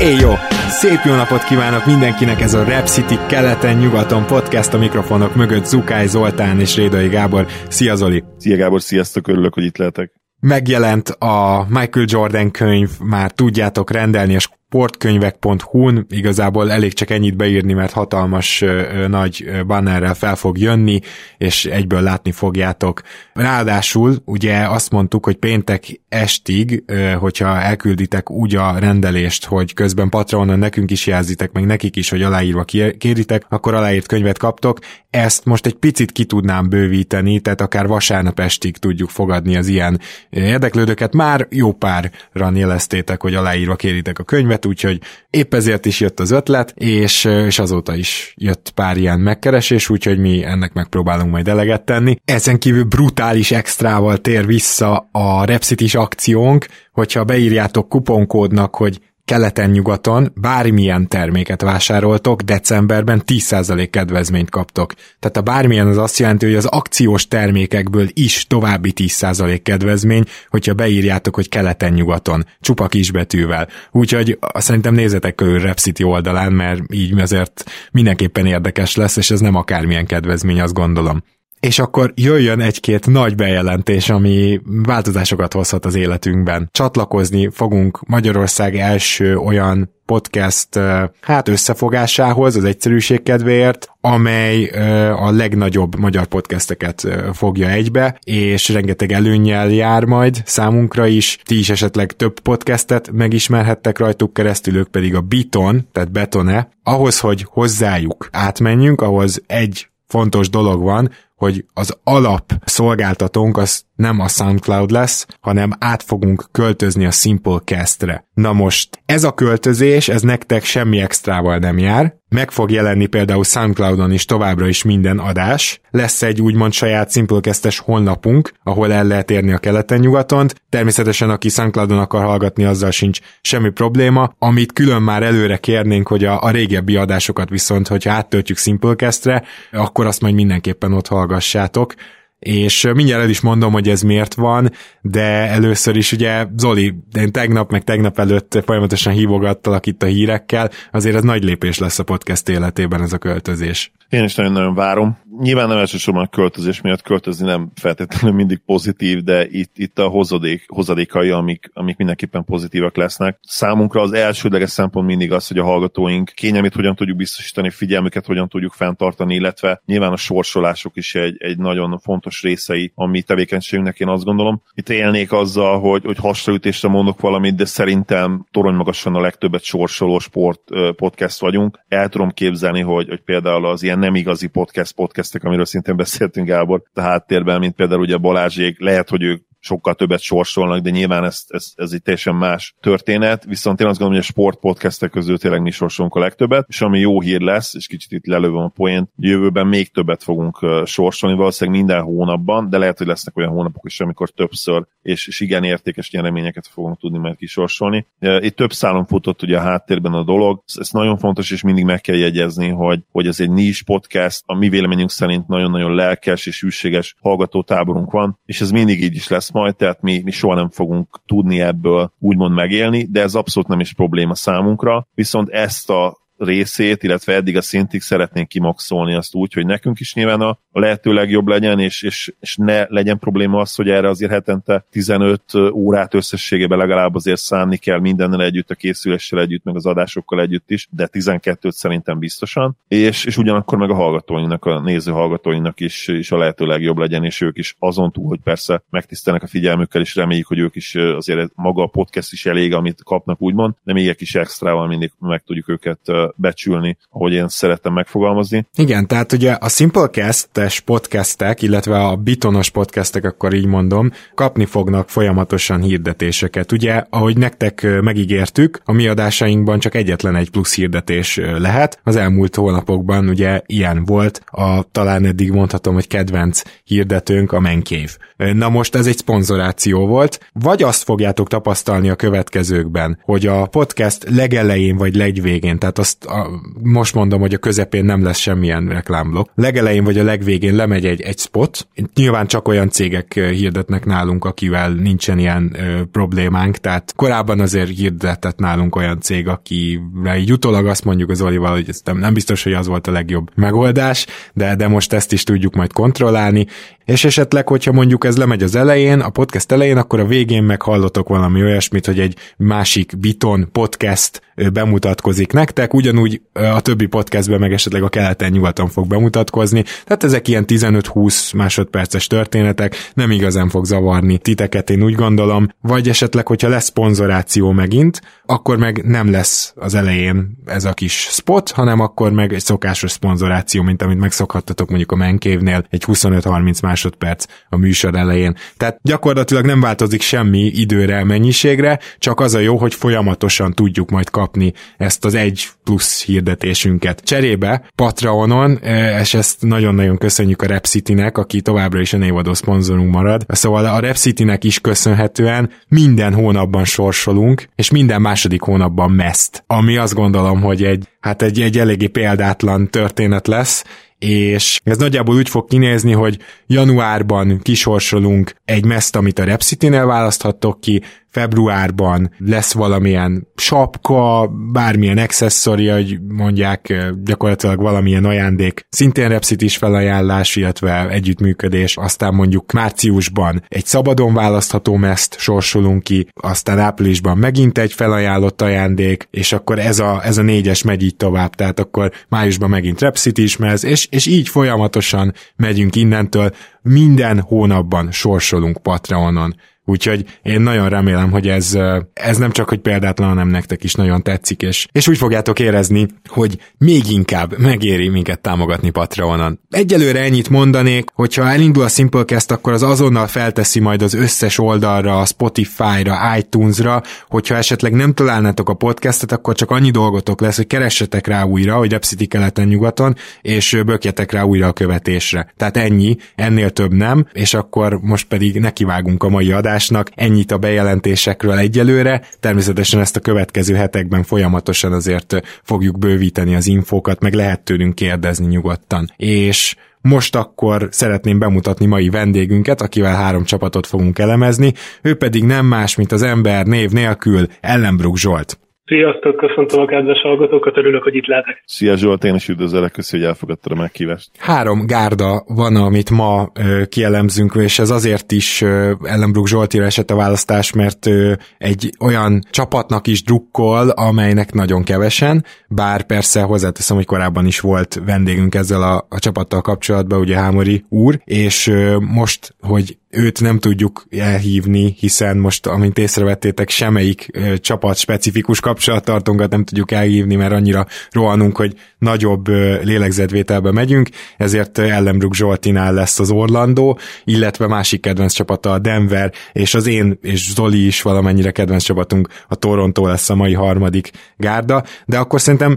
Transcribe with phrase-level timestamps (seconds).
[0.00, 0.30] Éj jó!
[0.68, 6.06] Szép jó napot kívánok mindenkinek, ez a Rap City keleten-nyugaton podcast a mikrofonok mögött Zukály
[6.06, 7.46] Zoltán és Rédai Gábor.
[7.68, 8.24] Szia Zoli!
[8.38, 10.12] Szia Gábor, sziasztok, örülök, hogy itt lehetek.
[10.40, 17.72] Megjelent a Michael Jordan könyv, már tudjátok rendelni, és sportkönyvek.hu-n igazából elég csak ennyit beírni,
[17.72, 18.64] mert hatalmas
[19.08, 21.00] nagy bannerrel fel fog jönni,
[21.38, 23.02] és egyből látni fogjátok.
[23.32, 26.84] Ráadásul ugye azt mondtuk, hogy péntek estig,
[27.18, 32.22] hogyha elkülditek úgy a rendelést, hogy közben Patronon nekünk is jelzitek, meg nekik is, hogy
[32.22, 32.64] aláírva
[32.98, 34.78] kéritek, akkor aláírt könyvet kaptok.
[35.10, 40.00] Ezt most egy picit ki tudnám bővíteni, tehát akár vasárnap estig tudjuk fogadni az ilyen
[40.30, 41.14] érdeklődőket.
[41.14, 46.20] Már jó párran jeleztétek, hogy aláírva kéritek a könyvet, ötlet, úgyhogy épp ezért is jött
[46.20, 51.48] az ötlet, és, és azóta is jött pár ilyen megkeresés, úgyhogy mi ennek megpróbálunk majd
[51.48, 52.16] eleget tenni.
[52.24, 61.08] Ezen kívül brutális extrával tér vissza a Repsit akciónk, hogyha beírjátok kuponkódnak, hogy keleten-nyugaton bármilyen
[61.08, 64.92] terméket vásároltok, decemberben 10% kedvezményt kaptok.
[65.18, 70.74] Tehát a bármilyen az azt jelenti, hogy az akciós termékekből is további 10% kedvezmény, hogyha
[70.74, 73.68] beírjátok, hogy keleten-nyugaton, csupa kisbetűvel.
[73.90, 79.54] Úgyhogy szerintem nézzetek körül Repcity oldalán, mert így azért mindenképpen érdekes lesz, és ez nem
[79.54, 81.22] akármilyen kedvezmény, azt gondolom
[81.60, 86.68] és akkor jöjjön egy-két nagy bejelentés, ami változásokat hozhat az életünkben.
[86.72, 90.78] Csatlakozni fogunk Magyarország első olyan podcast
[91.20, 94.64] hát összefogásához, az egyszerűség kedvéért, amely
[95.10, 101.38] a legnagyobb magyar podcasteket fogja egybe, és rengeteg előnnyel jár majd számunkra is.
[101.44, 106.68] Ti is esetleg több podcastet megismerhettek rajtuk keresztül, ők pedig a Biton, tehát Betone.
[106.82, 114.20] Ahhoz, hogy hozzájuk átmenjünk, ahhoz egy fontos dolog van, hogy az alap szolgáltatónk az nem
[114.20, 118.24] a SoundCloud lesz, hanem át fogunk költözni a Simplecast-re.
[118.34, 123.44] Na most, ez a költözés, ez nektek semmi extrával nem jár, meg fog jelenni például
[123.44, 125.80] SoundCloudon is továbbra is minden adás.
[125.90, 130.48] Lesz egy úgymond saját Simplecast-es honlapunk, ahol el lehet érni a keleten-nyugaton.
[130.68, 134.32] Természetesen, aki SoundCloudon akar hallgatni, azzal sincs semmi probléma.
[134.38, 139.42] Amit külön már előre kérnénk, hogy a, a régebbi adásokat viszont, hogyha áttöltjük Simplecast-re,
[139.72, 141.94] akkor azt majd mindenképpen ott hallgassátok
[142.40, 144.70] és mindjárt el is mondom, hogy ez miért van,
[145.00, 150.70] de először is ugye Zoli, én tegnap meg tegnap előtt folyamatosan hívogattalak itt a hírekkel,
[150.92, 153.92] azért ez nagy lépés lesz a podcast életében ez a költözés.
[154.10, 155.18] Én is nagyon-nagyon várom.
[155.40, 160.08] Nyilván nem elsősorban a költözés miatt költözni nem feltétlenül mindig pozitív, de itt, itt a
[160.08, 163.38] hozadék, hozadékai, amik, amik mindenképpen pozitívak lesznek.
[163.42, 168.48] Számunkra az elsődleges szempont mindig az, hogy a hallgatóink kényelmét hogyan tudjuk biztosítani, figyelmüket hogyan
[168.48, 174.00] tudjuk fenntartani, illetve nyilván a sorsolások is egy, egy nagyon fontos részei a mi tevékenységünknek,
[174.00, 174.62] én azt gondolom.
[174.74, 180.18] Itt élnék azzal, hogy, hogy hasraütésre mondok valamit, de szerintem torony magasan a legtöbbet sorsoló
[180.18, 180.60] sport
[180.96, 181.80] podcast vagyunk.
[181.88, 186.46] El tudom képzelni, hogy, hogy például az ilyen nem igazi podcast podcastek, amiről szintén beszéltünk
[186.46, 191.24] Gábor, a háttérben, mint például ugye Balázsék, lehet, hogy ők sokkal többet sorsolnak, de nyilván
[191.24, 195.38] ez, ez, ez egy teljesen más történet, viszont én azt gondolom, hogy a sportpodcastek közül
[195.38, 198.68] tényleg mi sorsolunk a legtöbbet, és ami jó hír lesz, és kicsit itt lelövöm a
[198.68, 203.84] poént, jövőben még többet fogunk sorsolni, valószínűleg minden hónapban, de lehet, hogy lesznek olyan hónapok
[203.86, 208.06] is, amikor többször, és, és igen értékes nyereményeket fogunk tudni majd kisorsolni.
[208.18, 212.00] Itt több szálon futott ugye a háttérben a dolog, ez nagyon fontos, és mindig meg
[212.00, 216.60] kell jegyezni, hogy, hogy ez egy niche podcast, a mi véleményünk szerint nagyon-nagyon lelkes és
[216.60, 220.54] hűséges hallgatótáborunk van, és ez mindig így is lesz lesz majd, tehát mi, mi soha
[220.54, 225.90] nem fogunk tudni ebből úgymond megélni, de ez abszolút nem is probléma számunkra, viszont ezt
[225.90, 230.58] a részét, illetve eddig a szintig szeretnénk kimaxolni azt úgy, hogy nekünk is nyilván a
[230.72, 235.42] lehető legjobb legyen, és, és, és ne legyen probléma az, hogy erre azért hetente 15
[235.72, 240.70] órát összességében legalább azért szánni kell mindennel együtt, a készüléssel együtt, meg az adásokkal együtt
[240.70, 246.08] is, de 12-t szerintem biztosan, és, és ugyanakkor meg a hallgatóinknak, a néző hallgatóinknak is,
[246.08, 250.00] is a lehető legjobb legyen, és ők is azon túl, hogy persze megtisztelnek a figyelmükkel,
[250.00, 253.92] és reméljük, hogy ők is azért maga a podcast is elég, amit kapnak úgymond, de
[253.92, 256.00] még egy kis extrával mindig meg tudjuk őket
[256.36, 258.66] becsülni, ahogy én szeretem megfogalmazni.
[258.76, 265.08] Igen, tehát ugye a Simplecast-es podcastek, illetve a bitonos podcastek, akkor így mondom, kapni fognak
[265.08, 266.72] folyamatosan hirdetéseket.
[266.72, 272.00] Ugye, ahogy nektek megígértük, a mi adásainkban csak egyetlen egy plusz hirdetés lehet.
[272.04, 278.16] Az elmúlt hónapokban ugye ilyen volt, a talán eddig mondhatom, hogy kedvenc hirdetőnk a Menkév.
[278.36, 284.26] Na most ez egy szponzoráció volt, vagy azt fogjátok tapasztalni a következőkben, hogy a podcast
[284.28, 289.50] legelején vagy legvégén, tehát azt a, most mondom, hogy a közepén nem lesz semmilyen reklámblok,
[289.54, 294.92] legelején vagy a legvégén lemegy egy, egy spot, nyilván csak olyan cégek hirdetnek nálunk, akivel
[294.92, 301.30] nincsen ilyen ö, problémánk, tehát korábban azért hirdetett nálunk olyan cég, akire így azt mondjuk
[301.30, 304.88] az Olival, hogy ez nem, nem biztos, hogy az volt a legjobb megoldás, de, de
[304.88, 306.66] most ezt is tudjuk majd kontrollálni,
[307.04, 311.28] és esetleg, hogyha mondjuk ez lemegy az elején, a podcast elején, akkor a végén meghallotok
[311.28, 314.42] valami olyasmit, hogy egy másik Biton podcast
[314.72, 320.64] bemutatkozik nektek, ugyanúgy a többi podcastben meg esetleg a keleten-nyugaton fog bemutatkozni, tehát ezek ilyen
[320.66, 326.84] 15-20 másodperces történetek, nem igazán fog zavarni titeket, én úgy gondolom, vagy esetleg, hogyha lesz
[326.84, 328.20] szponzoráció megint,
[328.50, 333.10] akkor meg nem lesz az elején ez a kis spot, hanem akkor meg egy szokásos
[333.10, 338.56] szponzoráció, mint amit megszokhattatok mondjuk a Menkévnél, egy 25-30 másodperc a műsor elején.
[338.76, 344.30] Tehát gyakorlatilag nem változik semmi időre, mennyiségre, csak az a jó, hogy folyamatosan tudjuk majd
[344.30, 347.20] kapni ezt az egy plusz hirdetésünket.
[347.24, 353.12] Cserébe Patreonon, e, és ezt nagyon-nagyon köszönjük a Repcity-nek, aki továbbra is a névadó szponzorunk
[353.12, 353.44] marad.
[353.48, 359.64] Szóval a Repcity-nek is köszönhetően minden hónapban sorsolunk, és minden második hónapban meszt.
[359.66, 363.84] Ami azt gondolom, hogy egy, hát egy, egy eléggé példátlan történet lesz,
[364.18, 370.80] és ez nagyjából úgy fog kinézni, hogy januárban kisorsolunk egy meszt, amit a Repcity-nél választhattok
[370.80, 379.76] ki, februárban lesz valamilyen sapka, bármilyen accessori, hogy mondják, gyakorlatilag valamilyen ajándék, szintén Repsit is
[379.76, 387.78] felajánlás, illetve együttműködés, aztán mondjuk márciusban egy szabadon választható meszt sorsolunk ki, aztán áprilisban megint
[387.78, 392.12] egy felajánlott ajándék, és akkor ez a, ez a négyes megy így tovább, tehát akkor
[392.28, 396.50] májusban megint Repsit is mez, és, és így folyamatosan megyünk innentől,
[396.82, 399.54] minden hónapban sorsolunk Patreonon.
[399.84, 401.78] Úgyhogy én nagyon remélem, hogy ez,
[402.12, 406.06] ez nem csak, hogy példátlan, hanem nektek is nagyon tetszik, és, és úgy fogjátok érezni,
[406.26, 409.60] hogy még inkább megéri minket támogatni Patreonon.
[409.70, 415.20] Egyelőre ennyit mondanék, hogyha elindul a Simplecast, akkor az azonnal felteszi majd az összes oldalra,
[415.20, 420.66] a Spotify-ra, iTunes-ra, hogyha esetleg nem találnátok a podcastet, akkor csak annyi dolgotok lesz, hogy
[420.66, 425.52] keressetek rá újra, hogy Repcity keleten-nyugaton, és bökjetek rá újra a követésre.
[425.56, 430.10] Tehát ennyi, ennél több nem, és akkor most pedig nekivágunk a mai adás adásnak.
[430.14, 432.22] Ennyit a bejelentésekről egyelőre.
[432.40, 438.46] Természetesen ezt a következő hetekben folyamatosan azért fogjuk bővíteni az infókat, meg lehet tőlünk kérdezni
[438.46, 439.12] nyugodtan.
[439.16, 444.72] És most akkor szeretném bemutatni mai vendégünket, akivel három csapatot fogunk elemezni,
[445.02, 448.58] ő pedig nem más, mint az ember név nélkül Ellenbrook Zsolt.
[448.90, 451.62] Sziasztok, köszöntöm a kedves hallgatókat, örülök, hogy itt lehetek.
[451.66, 454.30] Szia Zsolt, én is üdvözlök, köszönöm, hogy elfogadtad a meghívást.
[454.38, 460.10] Három gárda van, amit ma ö, kielemzünk, és ez azért is ö, Ellenbrook Zsoltira esett
[460.10, 466.96] a választás, mert ö, egy olyan csapatnak is drukkol, amelynek nagyon kevesen, bár persze hozzáteszem,
[466.96, 471.96] hogy korábban is volt vendégünk ezzel a, a csapattal kapcsolatban, ugye Hámori úr, és ö,
[471.98, 479.50] most, hogy őt nem tudjuk elhívni, hiszen most, amint észrevettétek, semmelyik ö, csapat specifikus kapcsolattartónkat
[479.50, 486.18] nem tudjuk elhívni, mert annyira rohanunk, hogy nagyobb ö, lélegzetvételbe megyünk, ezért Ellenbrook Zsoltinál lesz
[486.18, 491.50] az Orlandó, illetve másik kedvenc csapata a Denver, és az én és Zoli is valamennyire
[491.50, 495.76] kedvenc csapatunk, a Toronto lesz a mai harmadik gárda, de akkor szerintem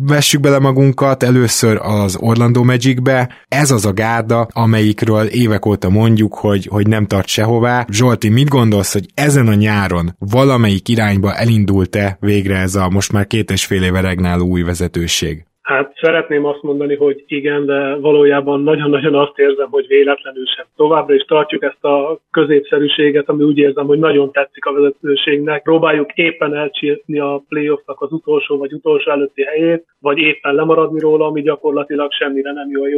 [0.00, 6.34] vessük bele magunkat először az Orlando Magicbe, ez az a gárda, amelyikről évek óta mondjuk,
[6.34, 7.84] hogy hogy nem tart sehová.
[7.88, 13.26] Zsolti, mit gondolsz, hogy ezen a nyáron valamelyik irányba elindult-e végre ez a most már
[13.26, 15.44] két és fél éve regnáló új vezetőség?
[15.62, 20.66] Hát szeretném azt mondani, hogy igen, de valójában nagyon-nagyon azt érzem, hogy véletlenül sem.
[20.76, 25.62] Továbbra is tartjuk ezt a középszerűséget, ami úgy érzem, hogy nagyon tetszik a vezetőségnek.
[25.62, 31.26] Próbáljuk éppen elcsírni a playoffnak az utolsó vagy utolsó előtti helyét, vagy éppen lemaradni róla,
[31.26, 32.88] ami gyakorlatilag semmire nem jó a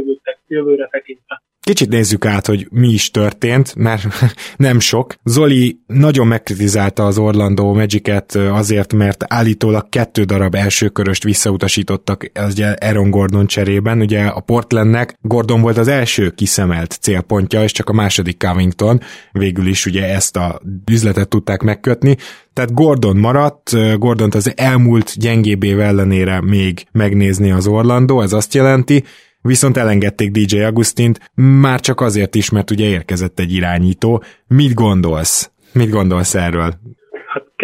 [0.48, 1.42] jövőre tekintve.
[1.64, 4.06] Kicsit nézzük át, hogy mi is történt, mert
[4.56, 5.14] nem sok.
[5.24, 13.10] Zoli nagyon megkritizálta az Orlando Magic-et azért, mert állítólag kettő darab elsőköröst visszautasítottak az Aaron
[13.10, 14.00] Gordon cserében.
[14.00, 19.00] Ugye a Portlandnek Gordon volt az első kiszemelt célpontja, és csak a második Covington.
[19.32, 22.16] Végül is ugye ezt a üzletet tudták megkötni.
[22.52, 28.54] Tehát Gordon maradt, Gordont az elmúlt gyengébb év ellenére még megnézni az Orlando, ez azt
[28.54, 29.04] jelenti,
[29.48, 34.22] viszont elengedték DJ Agustint, már csak azért is, mert ugye érkezett egy irányító.
[34.46, 35.50] Mit gondolsz?
[35.72, 36.78] Mit gondolsz erről?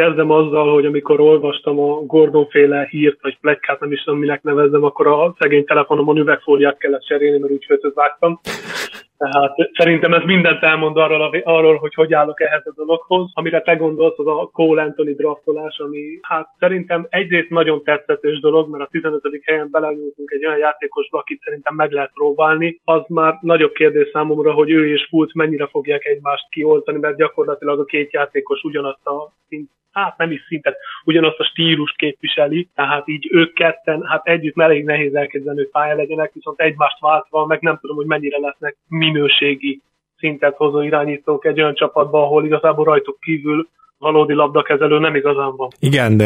[0.01, 4.43] Kezdem azzal, hogy amikor olvastam a Gordon féle hírt, vagy plekkát, nem is tudom minek
[4.43, 8.41] nevezzem, akkor a szegény telefonomon üvegfóliát kellett cserélni, mert úgy vágtam.
[9.19, 13.31] Tehát szerintem ez mindent elmond arról, arról, hogy hogy állok ehhez a dologhoz.
[13.33, 18.71] Amire te gondolsz, az a Cole Anthony draftolás, ami hát szerintem egyrészt nagyon tetszetős dolog,
[18.71, 19.23] mert a 15.
[19.45, 22.81] helyen belenyúltunk egy olyan játékosba, akit szerintem meg lehet próbálni.
[22.85, 27.79] Az már nagyobb kérdés számomra, hogy ő és Fultz mennyire fogják egymást kioltani, mert gyakorlatilag
[27.79, 33.09] a két játékos ugyanazt a szint hát nem is szintet, ugyanazt a stílust képviseli, tehát
[33.09, 37.61] így ők ketten, hát együtt elég nehéz elképzelni, hogy pálya legyenek, viszont egymást váltva, meg
[37.61, 39.83] nem tudom, hogy mennyire lesznek minőségi
[40.17, 43.69] szintet hozó irányítók egy olyan csapatban, ahol igazából rajtuk kívül
[44.01, 45.69] valódi labdakezelő nem igazán van.
[45.79, 46.23] Igen,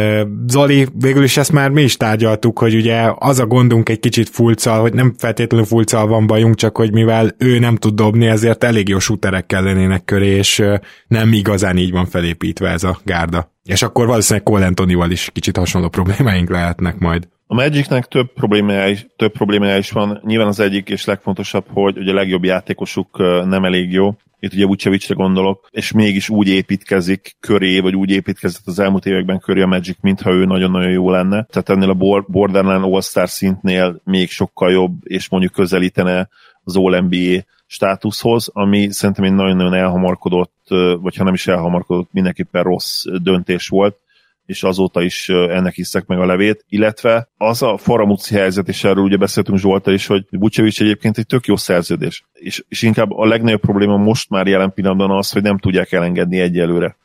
[0.46, 4.28] Zoli, végül is ezt már mi is tárgyaltuk, hogy ugye az a gondunk egy kicsit
[4.28, 8.64] fulcal, hogy nem feltétlenül fulcal van bajunk, csak hogy mivel ő nem tud dobni, ezért
[8.64, 10.62] elég jó shooterek kellenének köré, és
[11.06, 13.53] nem igazán így van felépítve ez a gárda.
[13.64, 17.28] És akkor valószínűleg Cole Antonival is kicsit hasonló problémáink lehetnek majd.
[17.46, 20.20] A Magicnek több problémája, is, több problémája is van.
[20.24, 24.16] Nyilván az egyik és legfontosabb, hogy ugye a legjobb játékosuk nem elég jó.
[24.38, 29.38] Itt ugye Vucevicre gondolok, és mégis úgy építkezik köré, vagy úgy építkezett az elmúlt években
[29.38, 31.46] köré a Magic, mintha ő nagyon-nagyon jó lenne.
[31.50, 36.28] Tehát ennél a borderline All-Star szintnél még sokkal jobb, és mondjuk közelítene
[36.64, 37.42] az All-NBA
[37.74, 40.66] státuszhoz, ami szerintem egy nagyon-nagyon elhamarkodott,
[41.00, 43.98] vagy ha nem is elhamarkodott, mindenképpen rossz döntés volt
[44.46, 49.04] és azóta is ennek hiszek meg a levét, illetve az a Faramuci helyzet, és erről
[49.04, 53.26] ugye beszéltünk Zsolta is, hogy Bucevic egyébként egy tök jó szerződés, és, és inkább a
[53.26, 56.96] legnagyobb probléma most már jelen pillanatban az, hogy nem tudják elengedni egyelőre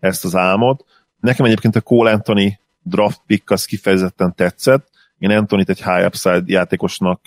[0.00, 0.84] ezt az álmot.
[1.20, 4.88] Nekem egyébként a Cole Anthony draft pick az kifejezetten tetszett,
[5.22, 7.20] én Antonit egy high upside játékosnak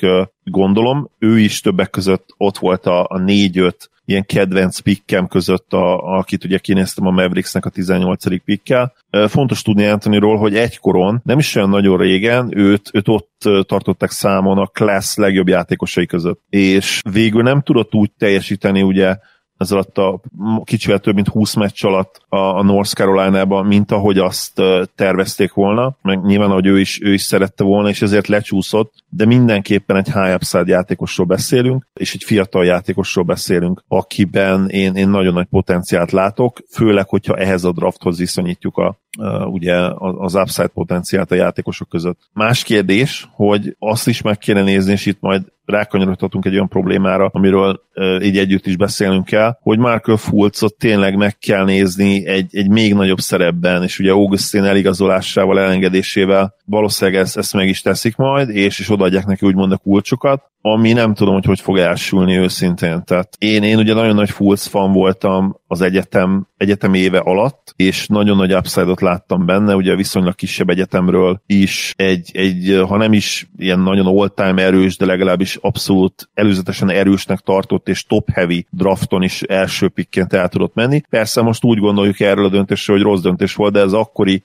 [0.43, 3.73] gondolom, ő is többek között ott volt a, a 4-5
[4.05, 8.43] ilyen kedvenc pikkem között, a, akit ugye kinéztem a Mavericksnek a 18.
[8.43, 8.93] pikkel.
[9.27, 14.57] Fontos tudni Anthonyról, hogy egykoron, nem is olyan nagyon régen, őt, őt ott tartották számon
[14.57, 16.41] a class legjobb játékosai között.
[16.49, 19.17] És végül nem tudott úgy teljesíteni ugye
[19.57, 20.21] ez alatt a
[20.63, 24.61] kicsivel több mint 20 meccs alatt a, a North Carolina-ban, mint ahogy azt
[24.95, 29.25] tervezték volna, meg nyilván, hogy ő is, ő is szerette volna, és ezért lecsúszott, de
[29.25, 35.33] mindenképpen egy high upside játékosról beszélünk, és egy fiatal játékosról beszélünk, akiben én, én nagyon
[35.33, 38.97] nagy potenciált látok, főleg, hogyha ehhez a drafthoz viszonyítjuk a,
[39.45, 42.19] ugye az upside potenciált a játékosok között.
[42.33, 47.29] Más kérdés, hogy azt is meg kéne nézni, és itt majd rákanyarodhatunk egy olyan problémára,
[47.33, 47.81] amiről
[48.21, 52.93] így együtt is beszélnünk kell, hogy Markel Fulcot tényleg meg kell nézni egy, egy még
[52.93, 58.79] nagyobb szerepben, és ugye Augustin eligazolásával, elengedésével valószínűleg ezt, ezt meg is teszik majd, és,
[58.79, 63.03] és odaadják neki úgymond a kulcsokat, ami nem tudom, hogy hogy fog elsülni őszintén.
[63.03, 68.07] Tehát én, én ugye nagyon nagy Fulc fan voltam az egyetem, egyetem éve alatt, és
[68.07, 73.49] nagyon nagy upside-ot láttam benne, ugye viszonylag kisebb egyetemről is egy, egy ha nem is
[73.57, 79.87] ilyen nagyon all-time erős, de legalábbis abszolút előzetesen erősnek tartott és top-heavy drafton is első
[79.87, 81.01] pikként el tudott menni.
[81.09, 84.43] Persze most úgy gondoljuk erről a döntésről, hogy rossz döntés volt, de ez akkori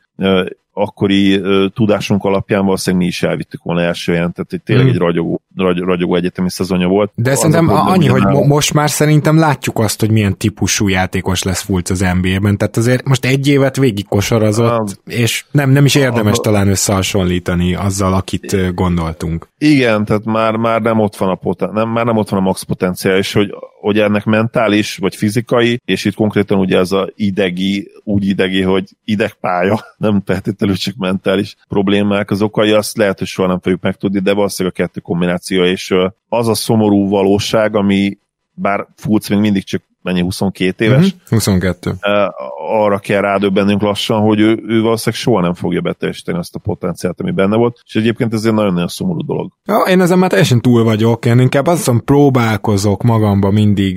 [0.73, 1.41] akkori
[1.75, 4.95] tudásunk alapján valószínűleg mi is elvittük volna első helyen, tehát egy tényleg hmm.
[4.95, 7.13] egy ragyogó, ragy, ragyogó egyetemi szezonja volt.
[7.15, 10.89] De az szerintem a annyi, hogy mo- most már szerintem látjuk azt, hogy milyen típusú
[10.89, 15.71] játékos lesz Fulc az NBA-ben, tehát azért most egy évet végig kosarazott, ah, és nem,
[15.71, 19.49] nem is érdemes ah, talán összehasonlítani azzal, akit gondoltunk.
[19.59, 22.43] Igen, tehát már, már nem ott van a poten, nem, már nem ott van a
[22.43, 27.11] max potenciál, és hogy, hogy ennek mentális, vagy fizikai, és itt konkrétan ugye ez a
[27.15, 33.29] idegi, úgy idegi, hogy idegpálya, nem feltétlenül csak mentális problémák az okai, azt lehet, hogy
[33.29, 35.95] soha nem fogjuk megtudni, de valószínűleg a kettő kombináció, és
[36.29, 38.19] az a szomorú valóság, ami
[38.55, 41.05] bár Fulc még mindig csak mennyi, 22 éves?
[41.05, 41.93] Uh-huh, 22.
[42.71, 47.21] Arra kell rádöbbennünk lassan, hogy ő, ő valószínűleg soha nem fogja beteljesíteni azt a potenciált,
[47.21, 49.53] ami benne volt, és egyébként ez egy nagyon-nagyon szomorú dolog.
[49.65, 53.97] Ja, én ezen már teljesen túl vagyok, én inkább azt mondom, próbálkozok magamba mindig,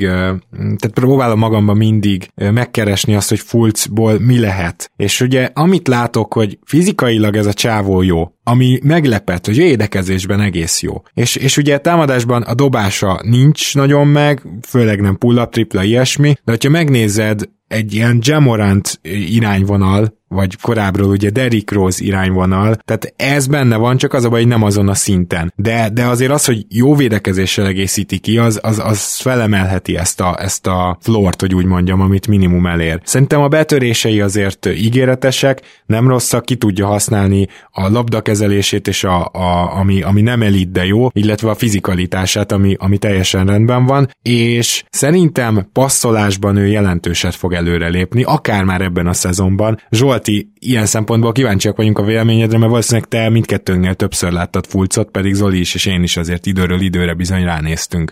[0.51, 4.91] tehát próbálom magamba mindig megkeresni azt, hogy Fulcból mi lehet.
[4.95, 10.81] És ugye amit látok, hogy fizikailag ez a csávó jó, ami meglepett, hogy védekezésben egész
[10.81, 11.01] jó.
[11.13, 16.51] És, és ugye támadásban a dobása nincs nagyon meg, főleg nem pull-up, tripla, ilyesmi, de
[16.51, 18.99] hogyha megnézed egy ilyen Jamorant
[19.29, 24.39] irányvonal, vagy korábbról ugye Derrick Rose irányvonal, tehát ez benne van, csak az a baj,
[24.39, 25.53] hogy nem azon a szinten.
[25.55, 30.35] De, de azért az, hogy jó védekezéssel egészíti ki, az, az, az felemelheti ezt a,
[30.39, 32.99] ezt a flort, hogy úgy mondjam, amit minimum elér.
[33.03, 39.77] Szerintem a betörései azért ígéretesek, nem rosszak, ki tudja használni a labdakezelését, és a, a,
[39.77, 44.83] ami, ami nem elit, de jó, illetve a fizikalitását, ami, ami teljesen rendben van, és
[44.89, 49.77] szerintem passzolásban ő jelentőset fog előrelépni, akár már ebben a szezonban.
[49.89, 55.11] Zsolt Zolti, ilyen szempontból kíváncsiak vagyunk a véleményedre, mert valószínűleg te mindkettőnknél többször láttad Fulcot,
[55.11, 58.11] pedig Zoli is és én is azért időről időre bizony ránéztünk.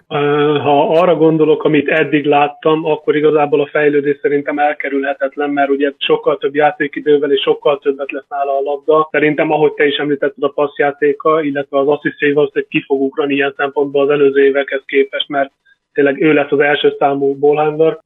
[0.66, 6.38] Ha arra gondolok, amit eddig láttam, akkor igazából a fejlődés szerintem elkerülhetetlen, mert ugye sokkal
[6.38, 9.08] több játékidővel és sokkal többet lesz nála a labda.
[9.12, 13.54] Szerintem, ahogy te is említetted, a passzjátéka, illetve az asszisztjai valószínűleg ki fog ugrani ilyen
[13.58, 15.52] szempontból az előző évekhez képest, mert
[15.94, 18.00] tényleg ő lesz az első számú ballhandler.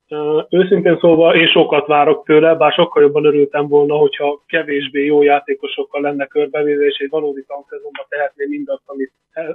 [0.50, 6.01] Őszintén szólva én sokat várok tőle, bár sokkal jobban örültem volna, hogyha kevésbé jó játékosokkal
[6.01, 9.12] lenne körbevéve, és egy valódi tankszezonban tehetné mindazt, amit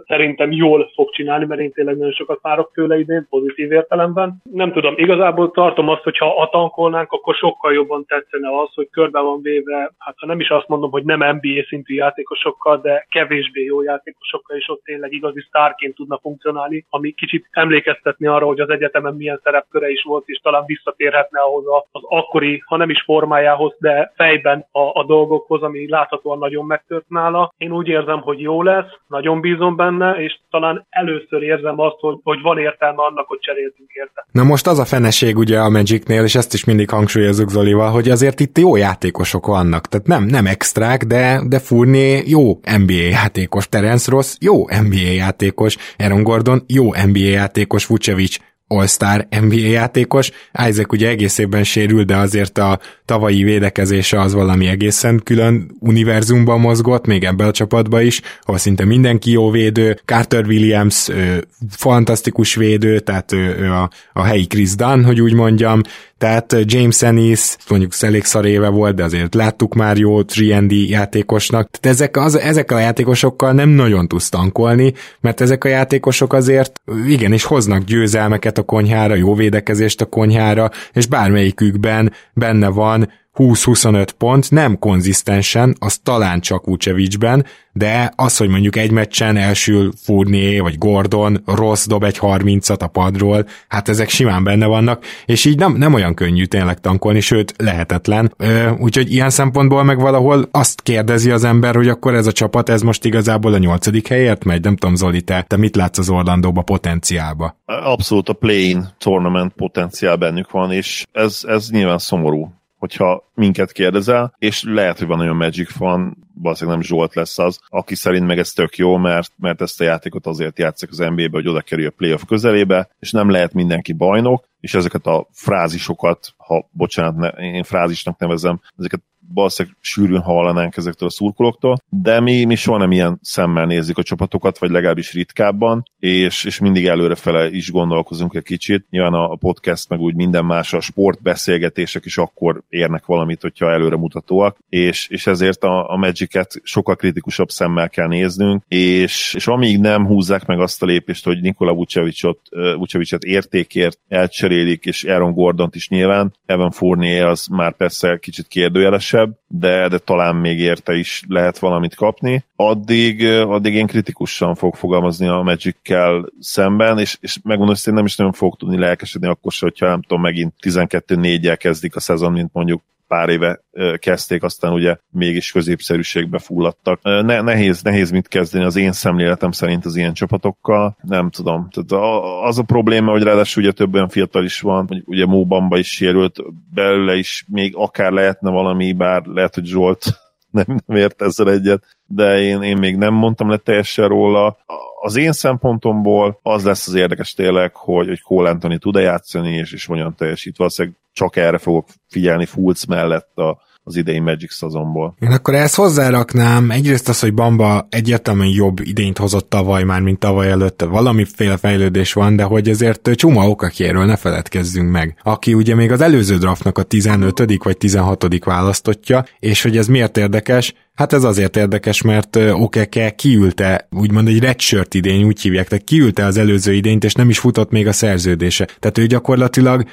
[0.07, 4.43] szerintem jól fog csinálni, mert én tényleg nagyon sokat várok tőle idén, pozitív értelemben.
[4.53, 8.89] Nem tudom, igazából tartom azt, hogy ha a tankolnánk, akkor sokkal jobban tetszene az, hogy
[8.91, 13.07] körbe van véve, hát ha nem is azt mondom, hogy nem NBA szintű játékosokkal, de
[13.09, 18.61] kevésbé jó játékosokkal, és ott tényleg igazi sztárként tudna funkcionálni, ami kicsit emlékeztetni arra, hogy
[18.61, 23.03] az egyetemen milyen szerepköre is volt, és talán visszatérhetne ahhoz az akkori, ha nem is
[23.03, 27.53] formájához, de fejben a, a dolgokhoz, ami láthatóan nagyon megtört nála.
[27.57, 32.19] Én úgy érzem, hogy jó lesz, nagyon bízom benne, és talán először érzem azt, hogy,
[32.23, 34.27] hogy van értelme annak, hogy cseréltünk érte.
[34.33, 38.09] Na most az a feneség ugye a Magicnél, és ezt is mindig hangsúlyozunk Zolival, hogy
[38.09, 39.87] azért itt jó játékosok vannak.
[39.87, 45.77] Tehát nem, nem extrák, de, de Furné jó NBA játékos, Terence Ross jó NBA játékos,
[45.99, 48.37] Aaron Gordon jó NBA játékos, Vucevic
[48.73, 50.31] All-Star NBA játékos.
[50.69, 56.61] Isaac ugye egész évben sérült, de azért a tavalyi védekezése az valami egészen külön univerzumban
[56.61, 60.01] mozgott, még ebben a csapatban is, ahol szinte mindenki jó védő.
[60.05, 65.35] Carter Williams ő, fantasztikus védő, tehát ő, ő a, a helyi Chris Dunn, hogy úgy
[65.35, 65.81] mondjam,
[66.21, 71.71] tehát James Ennis, mondjuk elég szar éve volt, de azért láttuk már jó 3 játékosnak.
[71.71, 76.81] Tehát ezek, az, ezek a játékosokkal nem nagyon tudsz tankolni, mert ezek a játékosok azért
[77.07, 84.51] igenis hoznak győzelmeket a konyhára, jó védekezést a konyhára, és bármelyikükben benne van 20-25 pont,
[84.51, 90.79] nem konzisztensen, az talán csak Vucevicben, de az, hogy mondjuk egy meccsen elsül Fournier vagy
[90.79, 95.73] Gordon, rossz dob egy 30-at a padról, hát ezek simán benne vannak, és így nem,
[95.73, 98.35] nem olyan könnyű tényleg tankolni, sőt lehetetlen.
[98.37, 102.69] Ö, úgyhogy ilyen szempontból meg valahol azt kérdezi az ember, hogy akkor ez a csapat,
[102.69, 106.11] ez most igazából a nyolcadik helyért megy, nem tudom Zoli, te, te mit látsz az
[106.11, 107.57] Orlandóba potenciálba?
[107.65, 114.35] Abszolút a play-in tournament potenciál bennük van, és ez, ez nyilván szomorú hogyha minket kérdezel,
[114.39, 118.39] és lehet, hogy van olyan Magic fan, valószínűleg nem Zsolt lesz az, aki szerint meg
[118.39, 121.87] ez tök jó, mert, mert ezt a játékot azért játszik az NBA-be, hogy oda kerül
[121.87, 127.29] a playoff közelébe, és nem lehet mindenki bajnok, és ezeket a frázisokat, ha bocsánat, ne,
[127.29, 129.01] én frázisnak nevezem, ezeket
[129.35, 134.03] valószínűleg sűrűn hallanánk ezektől a szurkolóktól, de mi, mi soha nem ilyen szemmel nézzük a
[134.03, 138.87] csapatokat, vagy legalábbis ritkábban, és, és mindig előrefele is gondolkozunk egy kicsit.
[138.91, 143.97] Nyilván a, podcast, meg úgy minden más, a sportbeszélgetések is akkor érnek valamit, hogyha előre
[143.97, 149.81] mutatóak, és, és ezért a, a Magic-et sokkal kritikusabb szemmel kell néznünk, és, és amíg
[149.81, 152.41] nem húzzák meg azt a lépést, hogy Nikola Vucevicot,
[152.77, 159.20] Vucevicet értékért elcserélik, és Aaron Gordont is nyilván, Evan Fournier az már persze kicsit kérdőjelesebb,
[159.21, 162.45] kevesebb, de, de talán még érte is lehet valamit kapni.
[162.57, 168.17] Addig, addig én kritikusan fog fogalmazni a Magic-kel szemben, és, és megmondom, hogy nem is
[168.17, 172.51] nagyon fog tudni lelkesedni akkor se, hogyha nem tudom, megint 12-4-jel kezdik a szezon, mint
[172.53, 173.61] mondjuk pár éve
[173.99, 177.03] kezdték, aztán ugye mégis középszerűségbe fulladtak.
[177.03, 181.69] Ne, nehéz, nehéz mit kezdeni az én szemléletem szerint az ilyen csapatokkal, nem tudom.
[181.71, 182.05] Tehát
[182.43, 185.89] az a probléma, hogy ráadásul ugye több olyan fiatal is van, hogy ugye Móbamba is
[185.89, 186.39] sérült,
[186.75, 190.05] belőle is még akár lehetne valami, bár lehet, hogy Zsolt
[190.51, 194.57] nem, nem ért ezzel egyet, de én, én még nem mondtam le teljesen róla.
[195.03, 199.73] Az én szempontomból az lesz az érdekes tényleg, hogy, hogy Cole Anthony tud-e játszani, és,
[199.73, 200.57] és hogyan teljesít.
[200.57, 205.15] Valószínűleg csak erre fogok figyelni Fulc mellett a, az idei Magic szezonból.
[205.21, 210.19] Én akkor ezt hozzáraknám, egyrészt az, hogy Bamba egyértelműen jobb idényt hozott tavaly már, mint
[210.19, 215.75] tavaly előtt, valamiféle fejlődés van, de hogy ezért Csuma Okakéről ne feledkezzünk meg, aki ugye
[215.75, 217.63] még az előző draftnak a 15.
[217.63, 218.45] vagy 16.
[218.45, 224.39] választotja, és hogy ez miért érdekes, Hát ez azért érdekes, mert Okeke kiülte, úgymond egy
[224.39, 227.93] redshirt idény, úgy hívják, tehát kiülte az előző idényt, és nem is futott még a
[227.93, 228.69] szerződése.
[228.79, 229.85] Tehát ő gyakorlatilag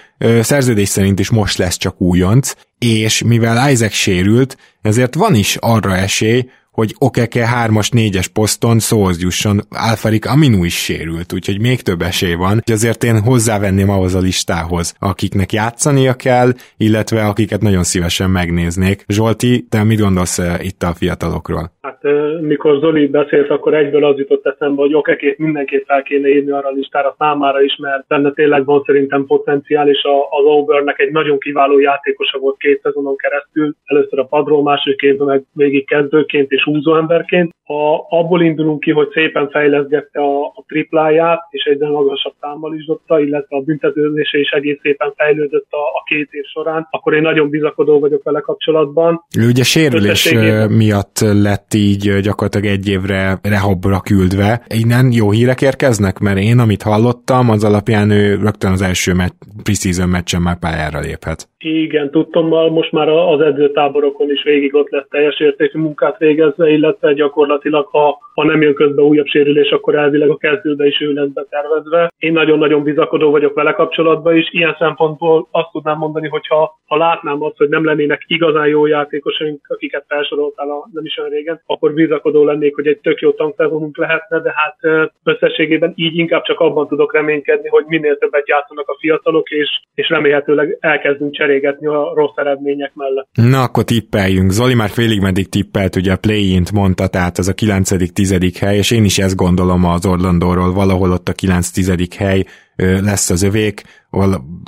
[0.42, 5.96] szerződés szerint is most lesz csak újonc, és mivel Isaac sérült, ezért van is arra
[5.96, 9.58] esély, hogy Okeke 3-as, 4-es poszton szóhoz jusson,
[9.90, 14.20] Alfarik Aminu is sérült, úgyhogy még több esély van, hogy azért én hozzávenném ahhoz a
[14.20, 19.04] listához, akiknek játszania kell, illetve akiket nagyon szívesen megnéznék.
[19.08, 21.66] Zsolti, te mit gondolsz eh, itt a fiatalokról?
[21.82, 22.00] Hát
[22.42, 26.68] mikor Zoli beszélt, akkor egyből az jutott eszembe, hogy okekét mindenképp fel kéne írni arra
[26.68, 31.40] a listára számára is, mert benne tényleg van szerintem potenciál, és az Auburnnek egy nagyon
[31.40, 33.76] kiváló játékosa volt két szezonon keresztül.
[33.86, 36.67] Először a padról, második évben meg végig kezdőként és
[36.98, 37.56] emberként.
[37.64, 42.86] Ha abból indulunk ki, hogy szépen fejleszgette a, a tripláját, és egyre magasabb számmal is
[42.86, 47.22] dobta, illetve a büntetőzése is egész szépen fejlődött a, a két év során, akkor én
[47.22, 49.24] nagyon bizakodó vagyok vele kapcsolatban.
[49.40, 50.34] Ő ugye sérülés
[50.70, 54.62] miatt lett így gyakorlatilag egy évre rehabra küldve.
[54.68, 59.32] Innen jó hírek érkeznek, mert én, amit hallottam, az alapján ő rögtön az első meccs,
[59.64, 61.50] preseason meccsen már pályára léphet.
[61.60, 67.14] Igen, tudtommal most már az edzőtáborokon is végig ott lesz teljes értékű munkát végezve, illetve
[67.14, 71.30] gyakorlatilag, ha, ha nem jön közbe újabb sérülés, akkor elvileg a kezdőbe is ő lesz
[71.34, 72.12] betervezve.
[72.18, 74.54] Én nagyon-nagyon bizakodó vagyok vele kapcsolatban is.
[74.54, 78.86] Ilyen szempontból azt tudnám mondani, hogy ha, ha látnám azt, hogy nem lennének igazán jó
[78.86, 83.32] játékosaink, akiket felsoroltál a, nem is olyan régen, akkor bizakodó lennék, hogy egy tök jó
[83.32, 88.90] tankszezonunk lehetne, de hát összességében így inkább csak abban tudok reménykedni, hogy minél többet játszanak
[88.90, 93.28] a fiatalok, és, és remélhetőleg elkezdünk cserégetni a rossz eredmények mellett.
[93.34, 94.52] Na, akkor tippeljünk.
[94.52, 98.56] Zoli már félig meddig tippelt, ugye a play-int mondta, tehát ez a 9.-10.
[98.60, 102.08] hely, és én is ezt gondolom az Orlandóról, valahol ott a 9-10.
[102.18, 103.82] hely lesz az övék,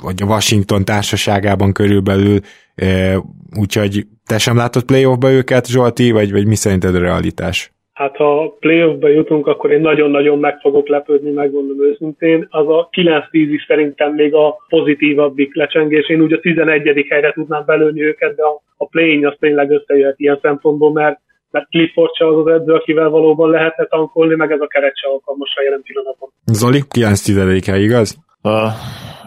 [0.02, 2.40] vagy a Washington társaságában körülbelül,
[3.56, 7.72] úgyhogy te sem látod playoffba őket, Zsolti, vagy, vagy mi szerinted a realitás?
[8.00, 12.46] Hát ha playoffba jutunk, akkor én nagyon-nagyon meg fogok lepődni, megmondom őszintén.
[12.50, 16.08] Az a 9-10 is szerintem még a pozitívabbik lecsengés.
[16.08, 17.06] Én úgy a 11.
[17.08, 21.68] helyre tudnám belőni őket, de a, a play az tényleg összejöhet ilyen szempontból, mert mert
[21.68, 25.54] Clifford se az az edző, akivel valóban lehetne tankolni, meg ez a keret se alkalmas
[25.56, 26.28] a jelen pillanatban.
[26.44, 27.36] Zoli, 9 10
[27.66, 28.16] igaz?
[28.42, 28.52] Uh,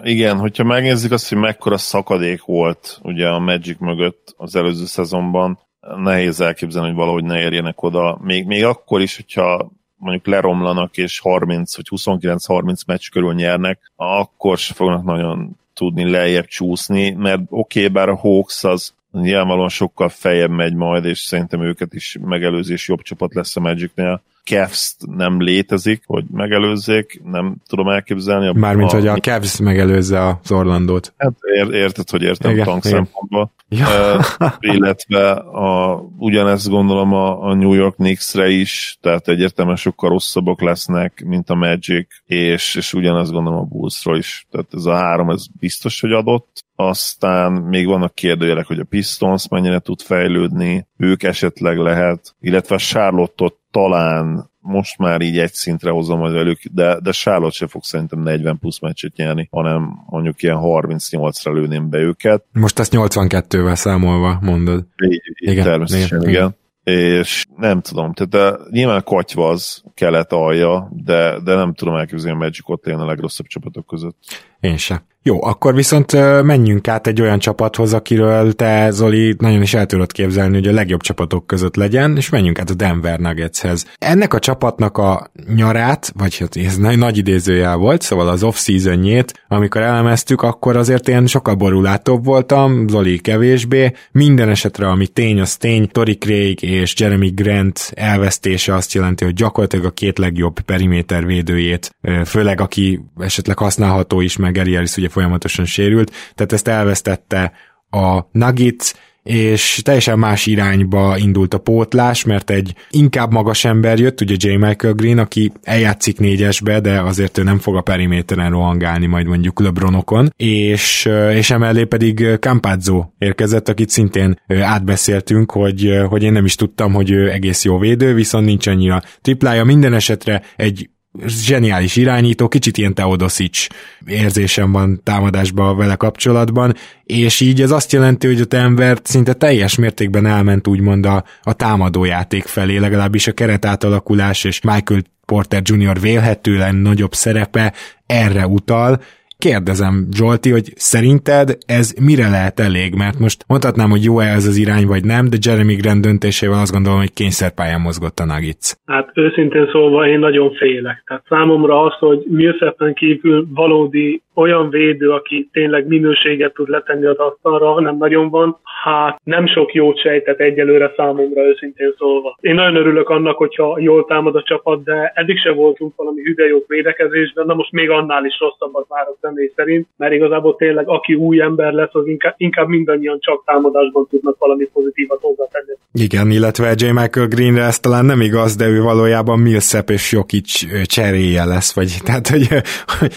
[0.03, 5.57] igen, hogyha megnézzük azt, hogy mekkora szakadék volt ugye a Magic mögött az előző szezonban,
[5.95, 8.17] nehéz elképzelni, hogy valahogy ne érjenek oda.
[8.21, 14.57] Még, még akkor is, hogyha mondjuk leromlanak és 30 vagy 29-30 meccs körül nyernek, akkor
[14.57, 20.09] se fognak nagyon tudni lejjebb csúszni, mert oké, okay, bár a Hawks az nyilvánvalóan sokkal
[20.09, 24.21] fejebb megy majd, és szerintem őket is megelőzés jobb csapat lesz a Magicnél.
[24.43, 28.59] Cavs nem létezik, hogy megelőzzék, nem tudom elképzelni.
[28.59, 31.13] Mármint, a, hogy a Cavs megelőzze az Orlandót.
[31.17, 32.95] Hát ér, érted, hogy értem igen, tank igen.
[32.97, 33.51] szempontból.
[33.69, 34.15] Ja.
[34.15, 40.61] Uh, illetve a, ugyanezt gondolom a, a New York Knicks-re is, tehát egyértelműen sokkal rosszabbak
[40.61, 44.47] lesznek, mint a Magic, és, és ugyanezt gondolom a Bullsról is.
[44.51, 46.65] Tehát ez a három, ez biztos, hogy adott.
[46.75, 52.79] Aztán még vannak kérdőjelek, hogy a Pistons mennyire tud fejlődni, ők esetleg lehet, illetve a
[52.79, 57.83] Charlotte-ot talán most már így egy szintre hozom majd velük, de, de Charlotte se fog
[57.83, 62.43] szerintem 40 plusz meccset nyerni, hanem mondjuk ilyen 38-ra lőném be őket.
[62.51, 64.85] Most ezt 82-vel számolva mondod.
[65.09, 66.31] Így, igen, természetesen, igen.
[66.31, 66.55] igen.
[66.83, 69.03] És nem tudom, tehát de nyilván
[69.35, 74.17] az kelet alja, de, de nem tudom elképzelni a Magicot én a legrosszabb csapatok között.
[74.63, 75.03] Én se.
[75.25, 76.11] Jó, akkor viszont
[76.43, 80.73] menjünk át egy olyan csapathoz, akiről te, Zoli, nagyon is el tudod képzelni, hogy a
[80.73, 83.85] legjobb csapatok között legyen, és menjünk át a Denver Nuggetshez.
[83.97, 89.43] Ennek a csapatnak a nyarát, vagy hát ez nagy, nagy idézőjel volt, szóval az off-seasonjét,
[89.47, 93.91] amikor elemeztük, akkor azért én sokkal borulátóbb voltam, Zoli kevésbé.
[94.11, 95.89] Minden esetre, ami tény, az tény.
[95.91, 101.95] Tori Craig és Jeremy Grant elvesztése azt jelenti, hogy gyakorlatilag a két legjobb periméter védőjét,
[102.25, 107.51] főleg aki esetleg használható is, meg Gary Harris ugye folyamatosan sérült, tehát ezt elvesztette
[107.89, 114.21] a Nuggets, és teljesen más irányba indult a pótlás, mert egy inkább magas ember jött,
[114.21, 114.55] ugye J.
[114.55, 119.59] Michael Green, aki eljátszik négyesbe, de azért ő nem fog a periméteren rohangálni majd mondjuk
[119.59, 126.55] LeBronokon, és, és emellé pedig Campazzo érkezett, akit szintén átbeszéltünk, hogy, hogy én nem is
[126.55, 129.63] tudtam, hogy ő egész jó védő, viszont nincs annyira triplája.
[129.63, 130.89] Minden esetre egy
[131.25, 133.67] zseniális irányító, kicsit ilyen Teodosic
[134.05, 139.75] érzésem van támadásban vele kapcsolatban, és így ez azt jelenti, hogy a Denver szinte teljes
[139.75, 145.99] mértékben elment úgymond a, a támadójáték felé, legalábbis a keretátalakulás és Michael Porter Jr.
[145.99, 147.73] vélhetően nagyobb szerepe
[148.05, 149.01] erre utal,
[149.49, 151.47] Kérdezem, Zsolti, hogy szerinted
[151.79, 152.89] ez mire lehet elég?
[153.03, 156.71] Mert most mondhatnám, hogy jó-e ez az irány, vagy nem, de Jeremy Grant döntésével azt
[156.75, 158.67] gondolom, hogy kényszerpályán mozgott a Nuggets.
[158.85, 161.03] Hát őszintén szólva én nagyon félek.
[161.07, 167.17] Tehát számomra az, hogy Millsapen kívül valódi olyan védő, aki tényleg minőséget tud letenni az
[167.17, 172.37] asztalra, nem nagyon van, hát nem sok jót sejtett egyelőre számomra őszintén szólva.
[172.41, 176.45] Én nagyon örülök annak, hogyha jól támad a csapat, de eddig se voltunk valami hüde
[176.45, 181.13] jó védekezésben, na most még annál is rosszabbat várok személy szerint, mert igazából tényleg aki
[181.13, 185.71] új ember lesz, az inkább, inkább mindannyian csak támadásban tudnak valami pozitívat hozzátenni.
[185.93, 186.85] Igen, illetve J.
[186.85, 190.51] Michael Greenre ez talán nem igaz, de ő valójában Millsap és Jokic
[190.85, 192.47] cseréje lesz, vagy tehát, hogy,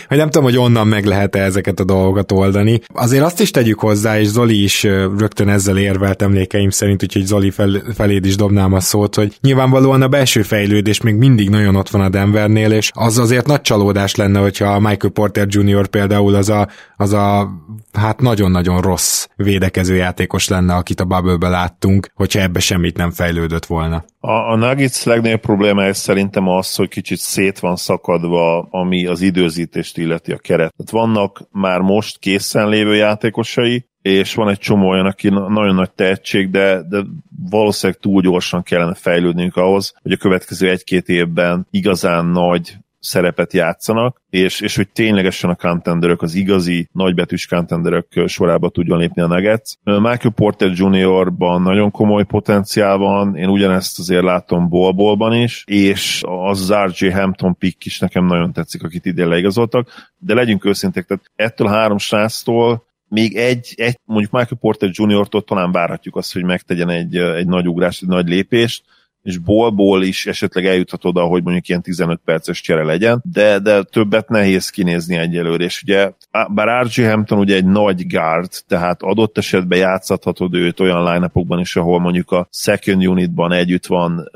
[0.08, 2.80] hogy nem tudom, hogy onnan meg lehet-e ezeket a dolgokat oldani.
[2.94, 4.82] Azért azt is tegyük hozzá, és Zoli is
[5.18, 10.02] rögtön ezzel érvelt emlékeim szerint, úgyhogy Zoli fel, feléd is dobnám a szót, hogy nyilvánvalóan
[10.02, 14.14] a belső fejlődés még mindig nagyon ott van a Denvernél, és az azért nagy csalódás
[14.14, 15.86] lenne, hogyha Michael Porter Jr.
[15.86, 17.48] például az a, az a
[17.92, 23.66] hát nagyon-nagyon rossz védekező játékos lenne, akit a bubble láttunk, hogyha ebbe semmit nem fejlődött
[23.66, 24.04] volna.
[24.20, 29.98] A, a Nuggets legnagyobb problémája szerintem az, hogy kicsit szét van szakadva, ami az időzítést
[29.98, 30.74] illeti a keret.
[30.76, 35.90] Tehát vannak már most készen lévő játékosai, és van egy csomó olyan, aki nagyon nagy
[35.90, 37.04] tehetség, de, de
[37.50, 44.22] valószínűleg túl gyorsan kellene fejlődnünk ahhoz, hogy a következő egy-két évben igazán nagy szerepet játszanak,
[44.30, 49.72] és, és hogy ténylegesen a contenderök, az igazi nagybetűs contenderök sorába tudjon lépni a Nuggets.
[49.82, 56.74] Michael Porter Jr.-ban nagyon komoly potenciál van, én ugyanezt azért látom Bolbolban is, és az
[56.84, 61.68] RJ Hampton pick is nekem nagyon tetszik, akit idén leigazoltak, de legyünk őszinték, tehát ettől
[61.68, 67.16] három sráctól még egy, egy, mondjuk Michael Porter Jr.-tól talán várhatjuk azt, hogy megtegyen egy,
[67.16, 68.84] egy nagy ugrást, egy nagy lépést,
[69.26, 73.82] és bolból is esetleg eljuthat oda, hogy mondjuk ilyen 15 perces csere legyen, de, de
[73.82, 76.10] többet nehéz kinézni egyelőre, és ugye
[76.54, 77.02] bár R.J.
[77.02, 82.30] Hampton ugye egy nagy guard, tehát adott esetben játszhatod őt olyan line is, ahol mondjuk
[82.30, 84.30] a second unitban együtt van,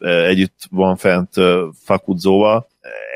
[0.00, 1.30] együtt van fent
[1.84, 2.66] Fakudzóval,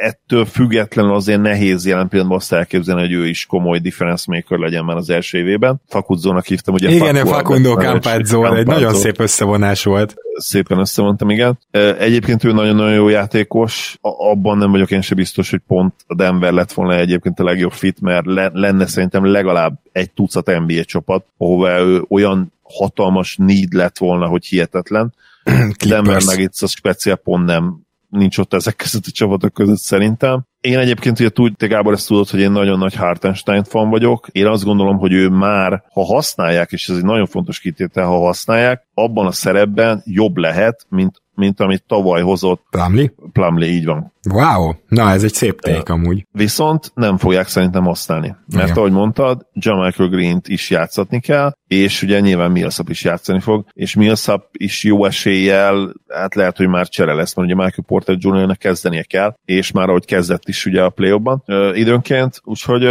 [0.01, 4.85] ettől függetlenül azért nehéz jelen pillanatban azt elképzelni, hogy ő is komoly difference maker legyen
[4.85, 5.81] már az első évében.
[5.89, 10.15] Fakudzónak hívtam, ugye Igen, Faku Facundo Campazzo, egy nagyon szép összevonás volt.
[10.35, 11.59] Szépen összevontam, igen.
[11.99, 16.53] Egyébként ő nagyon-nagyon jó játékos, abban nem vagyok én se biztos, hogy pont a Denver
[16.53, 21.79] lett volna egyébként a legjobb fit, mert lenne szerintem legalább egy tucat NBA csapat, ahova
[21.79, 25.15] ő olyan hatalmas need lett volna, hogy hihetetlen.
[25.89, 27.81] Denver Nuggets az speciál pont nem
[28.13, 30.43] nincs ott ezek között a csapatok között szerintem.
[30.61, 34.29] Én egyébként ugye tud, te Gábor ezt tudod, hogy én nagyon nagy Hartenstein fan vagyok.
[34.33, 38.19] Én azt gondolom, hogy ő már, ha használják, és ez egy nagyon fontos kitétel, ha
[38.19, 42.63] használják, abban a szerepben jobb lehet, mint mint amit tavaly hozott.
[42.71, 43.13] Plumlee?
[43.33, 44.13] Plumlee, így van.
[44.31, 46.27] Wow, na ez egy szép ték amúgy.
[46.33, 48.37] Viszont nem fogják szerintem használni.
[48.55, 48.77] Mert Igen.
[48.77, 53.95] ahogy mondtad, Michael Green-t is játszatni kell, és ugye nyilván Millsap is játszani fog, és
[53.95, 58.59] Millsap is jó eséllyel, hát lehet, hogy már csere lesz, mert ugye Michael Porter Jr.-nek
[58.59, 61.43] kezdenie kell, és már ahogy kezdett is ugye a play-offban
[61.75, 62.89] időnként, úgyhogy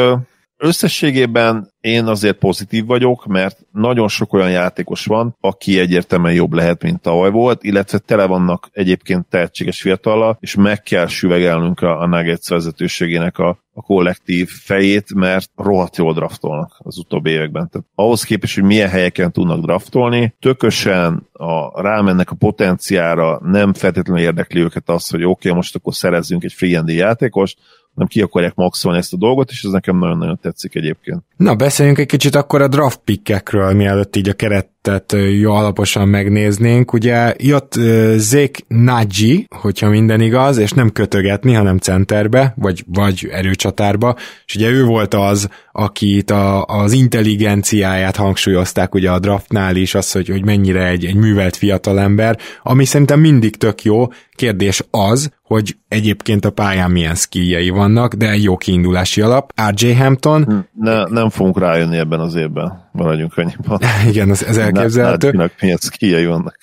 [0.64, 6.84] Összességében én azért pozitív vagyok, mert nagyon sok olyan játékos van, aki egyértelműen jobb lehet,
[6.84, 12.08] mint tavaly volt, illetve tele vannak egyébként tehetséges fiatala, és meg kell süvegelnünk a, a
[12.08, 17.70] Nuggets vezetőségének a, a kollektív fejét, mert rohadt jól draftolnak az utóbbi években.
[17.70, 24.24] Tehát ahhoz képest, hogy milyen helyeken tudnak draftolni, tökösen a, rámennek a potenciára, nem feltétlenül
[24.24, 27.58] érdekli őket az, hogy oké, okay, most akkor szerezzünk egy free játékost,
[28.02, 31.22] nem ki akarják maxolni ezt a dolgot, és ez nekem nagyon-nagyon tetszik egyébként.
[31.38, 34.34] Na, beszéljünk egy kicsit akkor a draft pickekről, mielőtt így a
[34.82, 36.94] keretet jó alaposan megnéznénk.
[36.94, 43.28] Ugye jött uh, Zék Nagy, hogyha minden igaz, és nem kötögetni, hanem centerbe, vagy, vagy
[43.32, 44.16] erőcsatárba,
[44.46, 50.12] és ugye ő volt az, akit a, az intelligenciáját hangsúlyozták ugye a draftnál is, az,
[50.12, 55.76] hogy, hogy mennyire egy, egy művelt fiatalember, ami szerintem mindig tök jó, kérdés az, hogy
[55.88, 59.52] egyébként a pályán milyen skilljei vannak, de jó kiindulási alap.
[59.76, 60.68] RJ Hampton...
[60.74, 62.90] Ne, nem fogunk rájönni ebben az évben.
[62.92, 63.80] Maradjunk annyiban.
[64.10, 65.32] Igen, ez, ez elképzelhető.
[65.32, 66.58] Nagy pénzkijei vannak.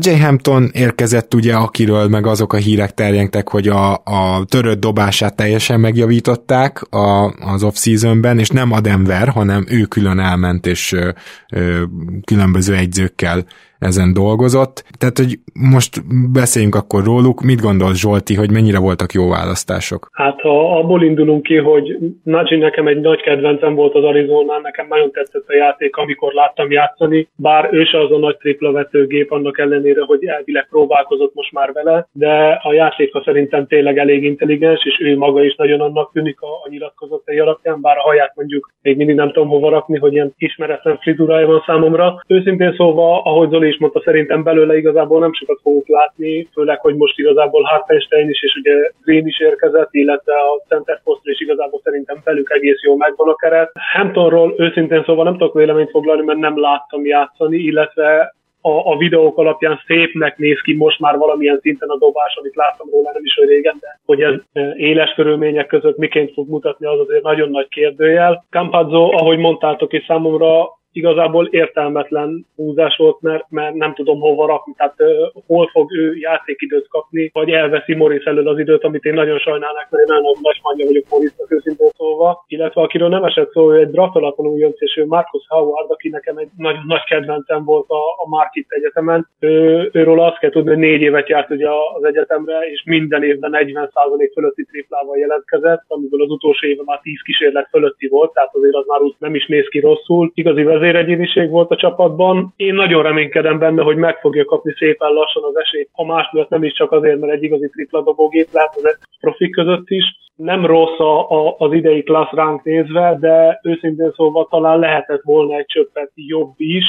[0.00, 5.36] RJ Hampton érkezett ugye, akiről meg azok a hírek terjengtek, hogy a, a törött dobását
[5.36, 11.10] teljesen megjavították a, az off-seasonben, és nem a Denver, hanem ő külön elment, és ö,
[11.52, 11.82] ö,
[12.24, 13.44] különböző egyzőkkel
[13.78, 14.84] ezen dolgozott.
[14.98, 15.92] Tehát, hogy most
[16.32, 17.42] beszéljünk akkor róluk.
[17.42, 20.08] Mit gondol Zsolti, hogy mennyire voltak jó választások?
[20.12, 24.86] Hát ha abból indulunk ki, hogy Nagy nekem egy nagy kedvencem volt az Arizona, nekem
[24.88, 29.32] nagyon tetszett a játék, amikor láttam játszani, bár ő se az a nagy tripla vetőgép,
[29.32, 34.84] annak ellenére, hogy elvileg próbálkozott most már vele, de a játéka szerintem tényleg elég intelligens,
[34.84, 38.72] és ő maga is nagyon annak tűnik a, a nyilatkozatai alapján, bár a haját mondjuk
[38.82, 42.22] még mindig nem tudom hova rakni, hogy ilyen ismeretlen frizurája van számomra.
[42.26, 46.96] Őszintén szólva, ahogy Zoli is mondta, szerintem belőle igazából nem sokat fogunk látni, főleg, hogy
[46.96, 51.80] most igazából Hartenstein is, és ugye Green is érkezett, illetve a center postra is igazából
[51.84, 53.72] szerintem velük egész jó megvan a keret.
[53.94, 58.34] Hamptonról őszintén szóval nem tudok véleményt foglalni, mert nem láttam játszani, illetve
[58.66, 62.88] a, a videók alapján szépnek néz ki most már valamilyen szinten a dobás, amit láttam
[62.90, 66.86] róla nem is olyan régen, de hogy ez e, éles körülmények között miként fog mutatni,
[66.86, 68.44] az azért nagyon nagy kérdőjel.
[68.50, 74.74] Campazzo, ahogy mondtátok is számomra igazából értelmetlen húzás volt, mert, mert nem tudom hova rakni,
[74.76, 79.14] tehát uh, hol fog ő játékidőt kapni, vagy elveszi Morris elől az időt, amit én
[79.14, 82.44] nagyon sajnálnak, mert én nagyon nagy manja vagyok Morrisnak őszintén szólva.
[82.48, 86.08] Illetve akiről nem esett szó, ő egy draft alapon újonc, és ő Marcus Howard, aki
[86.08, 89.28] nekem egy nagyon nagy kedvencem volt a, a Markit Egyetemen.
[89.38, 93.50] Ő, őről azt kell tudni, hogy négy évet járt ugye az egyetemre, és minden évben
[93.54, 98.74] 40% fölötti triplával jelentkezett, amiből az utolsó éve már 10 kísérlet fölötti volt, tehát azért
[98.74, 100.30] az már úgy nem is néz ki rosszul.
[100.34, 102.52] Igazi vezéregyéniség volt a csapatban.
[102.56, 105.88] Én nagyon reménykedem benne, hogy meg fogja kapni szépen lassan az esélyt.
[105.92, 109.88] A másodat nem is csak azért, mert egy igazi tripla dobógép lehet az profik között
[109.88, 110.04] is.
[110.36, 115.56] Nem rossz a, a, az idei klassz ránk nézve, de őszintén szólva talán lehetett volna
[115.56, 116.84] egy csöppet jobb is.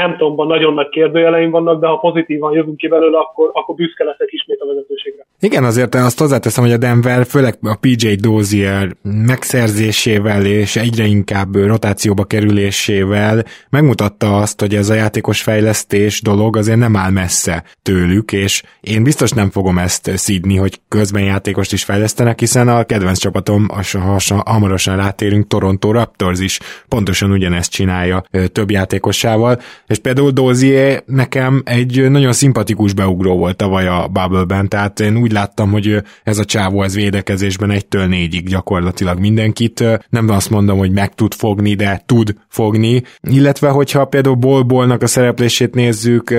[0.00, 4.28] Hamptonban nagyon nagy kérdőjeleim vannak, de ha pozitívan jövünk ki belőle, akkor, akkor büszke leszek
[4.32, 5.26] ismét a vezetőségre.
[5.40, 11.54] Igen, azért azt hozzáteszem, hogy a Denver főleg a PJ Dozier megszerzésével és egyre inkább
[11.54, 18.32] rotációba kerülésével megmutatta azt, hogy ez a játékos fejlesztés dolog azért nem áll messze tőlük,
[18.32, 23.18] és én biztos nem fogom ezt szídni, hogy közben játékost is fejlesztenek, hiszen a kedvenc
[23.18, 26.58] csapatom, ha hamarosan rátérünk, Toronto Raptors is
[26.88, 33.86] pontosan ugyanezt csinálja több játékosával, és például Dozier nekem egy nagyon szimpatikus beugró volt tavaly
[33.86, 39.18] a Bubble-ben, tehát én úgy láttam, hogy ez a csávó ez védekezésben egytől négyig gyakorlatilag
[39.18, 45.02] mindenkit, nem azt mondom, hogy meg tud fogni, de tud fogni, illetve hogyha például Bolbolnak
[45.02, 46.34] a szereplését nézzük,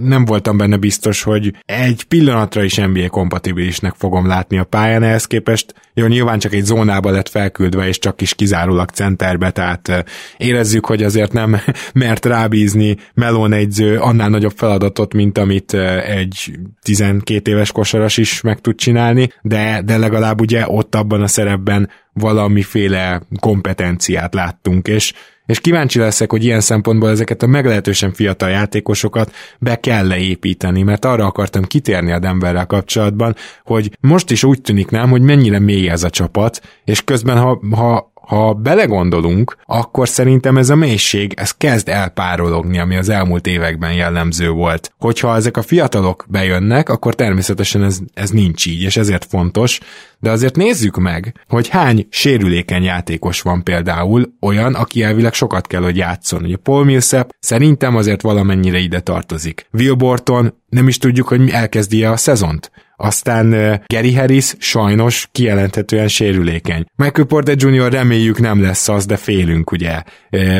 [0.00, 5.24] nem voltam benne biztos, hogy egy pillanatra is NBA kompatibilisnek fogom látni a pályán, ehhez
[5.24, 10.04] képest jó, nyilván csak egy zónába lett felküldve, és csak is kizárólag centerbe, tehát
[10.36, 11.60] érezzük, hogy azért nem
[11.92, 15.74] mert rábízni Melon egyző annál nagyobb feladatot, mint amit
[16.06, 21.26] egy 12 éves kosaras is meg tud csinálni, de, de legalább ugye ott abban a
[21.26, 25.12] szerepben valamiféle kompetenciát láttunk, és
[25.50, 31.04] és kíváncsi leszek, hogy ilyen szempontból ezeket a meglehetősen fiatal játékosokat be kell leépíteni, mert
[31.04, 35.88] arra akartam kitérni a Denverrel kapcsolatban, hogy most is úgy tűnik nem, hogy mennyire mély
[35.88, 41.50] ez a csapat, és közben ha, ha ha belegondolunk, akkor szerintem ez a mélység, ez
[41.50, 44.92] kezd elpárologni, ami az elmúlt években jellemző volt.
[44.98, 49.80] Hogyha ezek a fiatalok bejönnek, akkor természetesen ez, ez nincs így, és ezért fontos,
[50.18, 55.82] de azért nézzük meg, hogy hány sérülékeny játékos van például olyan, aki elvileg sokat kell,
[55.82, 56.44] hogy játszon.
[56.44, 59.66] Ugye Paul Millsap szerintem azért valamennyire ide tartozik.
[59.72, 62.70] Will Borton nem is tudjuk, hogy elkezdi-e a szezont.
[63.02, 66.84] Aztán Gary Harris sajnos kijelenthetően sérülékeny.
[66.96, 67.92] Michael Porter Jr.
[67.92, 70.02] reméljük nem lesz az, de félünk, ugye?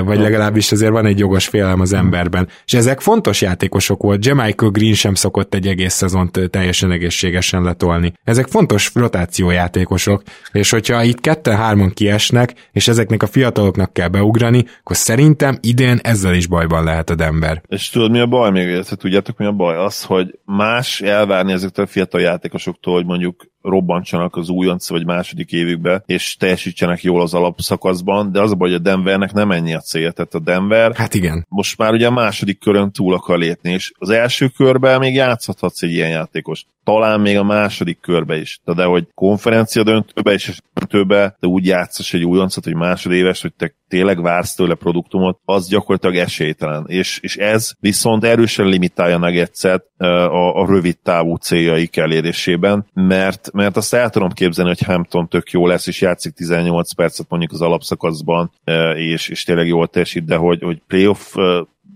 [0.04, 2.48] Vagy legalábbis azért van egy jogos félelem az emberben.
[2.64, 4.26] És ezek fontos játékosok volt.
[4.26, 8.12] Jamichael Green sem szokott egy egész szezont teljesen egészségesen letolni.
[8.24, 10.22] Ezek fontos rotációjátékosok,
[10.52, 16.34] és hogyha itt ketten-hárman kiesnek, és ezeknek a fiataloknak kell beugrani, akkor szerintem idén ezzel
[16.34, 17.62] is bajban lehet a Denver.
[17.68, 18.84] És tudod, mi a baj még?
[18.84, 19.76] Tudjátok, mi a baj?
[19.76, 25.52] Az, hogy más elvárni ezektől a fiatal játékosoktól, hogy mondjuk robbantsanak az újonc vagy második
[25.52, 29.74] évükbe, és teljesítsenek jól az alapszakaszban, de az a baj, hogy a Denvernek nem ennyi
[29.74, 30.12] a cél.
[30.12, 31.46] Tehát a Denver hát igen.
[31.48, 35.82] most már ugye a második körön túl akar lépni, és az első körben még játszhatsz
[35.82, 36.64] egy ilyen játékos.
[36.84, 38.60] talán még a második körbe is.
[38.64, 43.52] De, de hogy konferencia döntőbe és döntőbe, de úgy játszasz egy újoncot, hogy másodéves, hogy
[43.56, 46.84] te tényleg vársz tőle produktumot, az gyakorlatilag esélytelen.
[46.86, 53.76] És, és ez viszont erősen limitálja Nuggetset a, a rövid távú céljaik elérésében, mert, mert
[53.76, 57.60] azt el tudom képzelni, hogy Hampton tök jó lesz, és játszik 18 percet mondjuk az
[57.60, 58.50] alapszakaszban,
[58.94, 61.34] és, és tényleg jól teljesít, de hogy, hogy playoff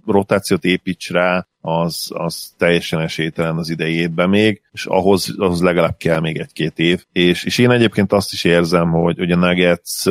[0.06, 6.20] rotációt építs rá, az, az teljesen esélytelen az idejében még, és ahhoz, ahhoz legalább kell
[6.20, 7.04] még egy-két év.
[7.12, 10.04] És, és én egyébként azt is érzem, hogy, hogy a Nuggets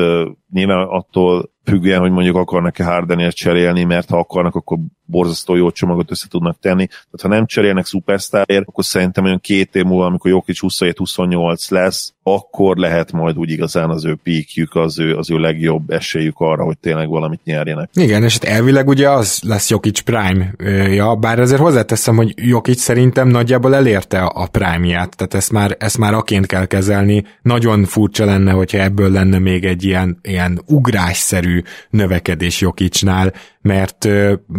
[0.54, 6.12] nyilván attól függően, hogy mondjuk akarnak-e Hardenért cserélni, mert ha akarnak, akkor borzasztó jó csomagot
[6.12, 6.86] össze tudnak tenni.
[6.88, 12.13] Tehát ha nem cserélnek szupersztárért, akkor szerintem olyan két év múlva, amikor Jokic 27-28 lesz,
[12.24, 16.63] akkor lehet majd úgy igazán az ő píkjük, az ő, az ő legjobb esélyük arra,
[16.63, 17.89] hogy tényleg valamit nyerjenek.
[17.94, 20.54] Igen, és hát elvileg ugye az lesz Jokic prime
[20.89, 25.97] ja, bár azért hozzáteszem, hogy Jokic szerintem nagyjából elérte a prime-ját, tehát ezt már, ezt
[25.97, 27.23] már aként kell kezelni.
[27.41, 34.10] Nagyon furcsa lenne, hogyha ebből lenne még egy ilyen, ilyen ugrásszerű növekedés Jokicnál, mert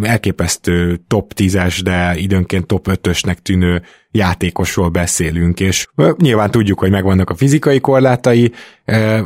[0.02, 3.82] elképesztő top 10-es, de időnként top 5-ösnek tűnő
[4.14, 5.86] játékosról beszélünk, és
[6.16, 8.52] nyilván tudjuk, hogy megvannak a fizikai korlátai,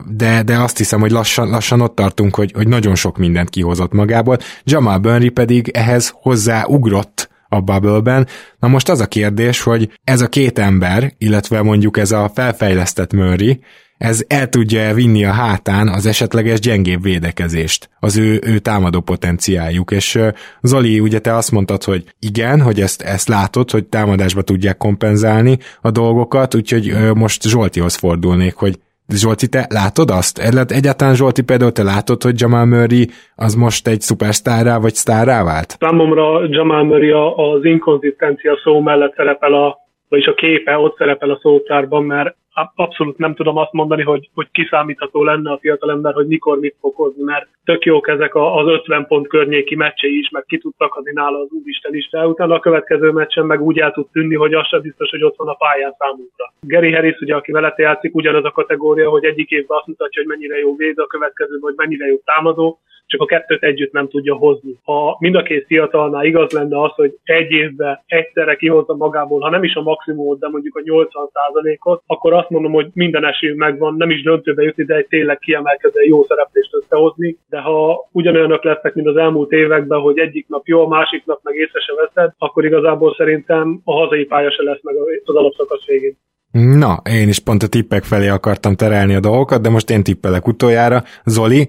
[0.06, 3.92] de, de azt hiszem, hogy lassan, lassan ott tartunk, hogy, hogy nagyon sok mindent kihozott
[3.92, 4.38] magából.
[4.64, 8.26] Jamal Burnley pedig ehhez hozzá ugrott a bubble-ben.
[8.58, 13.12] Na most az a kérdés, hogy ez a két ember, illetve mondjuk ez a felfejlesztett
[13.12, 13.60] Murray,
[13.98, 19.90] ez el tudja vinni a hátán az esetleges gyengébb védekezést, az ő, ő támadó potenciáljuk,
[19.90, 20.18] és
[20.62, 25.58] Zoli, ugye te azt mondtad, hogy igen, hogy ezt, ezt látod, hogy támadásba tudják kompenzálni
[25.82, 28.78] a dolgokat, úgyhogy most Zsoltihoz fordulnék, hogy
[29.14, 30.38] Zsolti, te látod azt?
[30.72, 35.76] Egyáltalán Zsolti például te látod, hogy Jamal Murray az most egy szupersztárrá vagy sztárrá vált?
[35.80, 39.78] Számomra Jamal Murray az inkonzisztencia szó mellett szerepel a,
[40.08, 42.36] vagyis a képe ott szerepel a szótárban, mert
[42.74, 46.94] abszolút nem tudom azt mondani, hogy, hogy kiszámítható lenne a fiatalember, hogy mikor mit fog
[46.94, 51.12] hozni, mert tök jók ezek az 50 pont környéki meccsei is, meg ki tudtak adni
[51.12, 54.54] nála az Úristen is, de utána a következő meccsen meg úgy el tud tűnni, hogy
[54.54, 56.52] az sem biztos, hogy ott van a pályán számunkra.
[56.60, 60.30] Gary Harris, ugye, aki velete játszik, ugyanaz a kategória, hogy egyik évben azt mutatja, hogy
[60.30, 62.78] mennyire jó véd, a következő, hogy mennyire jó támadó,
[63.08, 64.78] csak a kettőt együtt nem tudja hozni.
[64.82, 69.50] Ha mind a két fiatalnál igaz lenne az, hogy egy évben egyszerre kihozza magából, ha
[69.50, 73.94] nem is a maximumot, de mondjuk a 80%-ot, akkor azt mondom, hogy minden esély megvan,
[73.94, 77.36] nem is döntőbe jutni, de egy tényleg kiemelkedő jó szereplést összehozni.
[77.48, 81.40] De ha ugyanolyanok lesznek, mint az elmúlt években, hogy egyik nap jó, a másik nap
[81.42, 84.94] meg észre se veszed, akkor igazából szerintem a hazai pálya se lesz meg
[85.24, 86.16] az alapszakasz végén.
[86.50, 90.46] Na, én is pont a tippek felé akartam terelni a dolgokat, de most én tippelek
[90.46, 91.04] utoljára.
[91.24, 91.68] Zoli,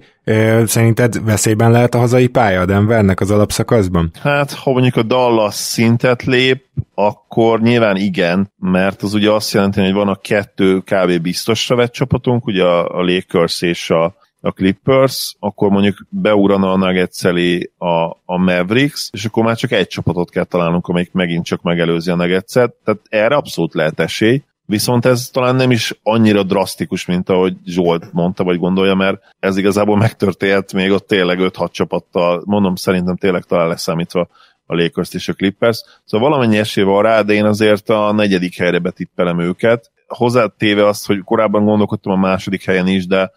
[0.64, 4.10] szerinted veszélyben lehet a hazai pálya a Denvernek az alapszakaszban?
[4.20, 6.64] Hát, ha mondjuk a Dallas szintet lép,
[6.94, 11.22] akkor nyilván igen, mert az ugye azt jelenti, hogy van a kettő kb.
[11.22, 17.24] biztosra vett csapatunk, ugye a, Lakers és a, a Clippers, akkor mondjuk beugrana a Nuggets
[17.24, 21.62] elé a, a Mavericks, és akkor már csak egy csapatot kell találnunk, amelyik megint csak
[21.62, 24.42] megelőzi a Nuggets-et, tehát erre abszolút lehet esély.
[24.70, 29.56] Viszont ez talán nem is annyira drasztikus, mint ahogy Zsolt mondta, vagy gondolja, mert ez
[29.56, 34.28] igazából megtörtént még ott tényleg 5-6 csapattal, mondom, szerintem tényleg talán leszámítva
[34.66, 35.82] a Lakers és a Clippers.
[36.04, 39.90] Szóval valamennyi esély van rá, de én azért a negyedik helyre betippelem őket.
[40.06, 43.30] Hozzátéve azt, hogy korábban gondolkodtam a második helyen is, de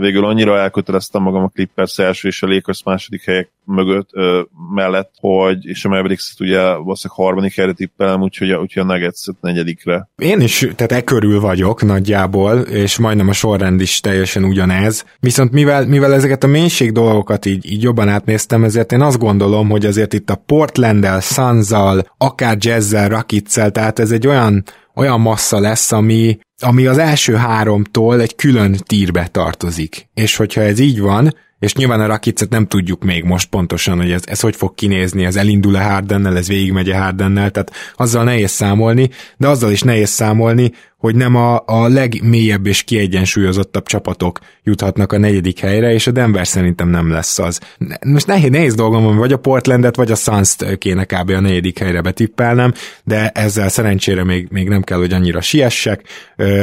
[0.00, 4.40] végül annyira elköteleztem magam a Clippers első és a Lakers második helyek mögött, ö,
[4.74, 10.08] mellett, hogy, és a mavericks ugye valószínűleg harmadik helyre tippelem, úgyhogy, úgyhogy a nuggets negyedikre.
[10.16, 15.04] Én is, tehát e körül vagyok nagyjából, és majdnem a sorrend is teljesen ugyanez.
[15.20, 19.68] Viszont mivel, mivel ezeket a mélység dolgokat így, így jobban átnéztem, ezért én azt gondolom,
[19.68, 24.64] hogy azért itt a Portland-el, Suns-zal, akár Jazz-zel, Rakitszel, tehát ez egy olyan
[24.98, 30.08] olyan massza lesz, ami, ami az első háromtól egy külön tírbe tartozik.
[30.14, 34.10] És hogyha ez így van, és nyilván a Rakicet nem tudjuk még most pontosan, hogy
[34.10, 39.10] ez, ez hogy fog kinézni, ez elindul-e Hardennel, ez végigmegy-e Hardennel, tehát azzal nehéz számolni,
[39.36, 45.18] de azzal is nehéz számolni, hogy nem a, a legmélyebb és kiegyensúlyozottabb csapatok juthatnak a
[45.18, 47.60] negyedik helyre, és a Denver szerintem nem lesz az.
[48.06, 51.30] Most nehéz, nehéz dolgom van, vagy a Portlandet, vagy a suns kéne kb.
[51.30, 52.72] a negyedik helyre betippelnem,
[53.04, 56.02] de ezzel szerencsére még, még nem kell, hogy annyira siessek.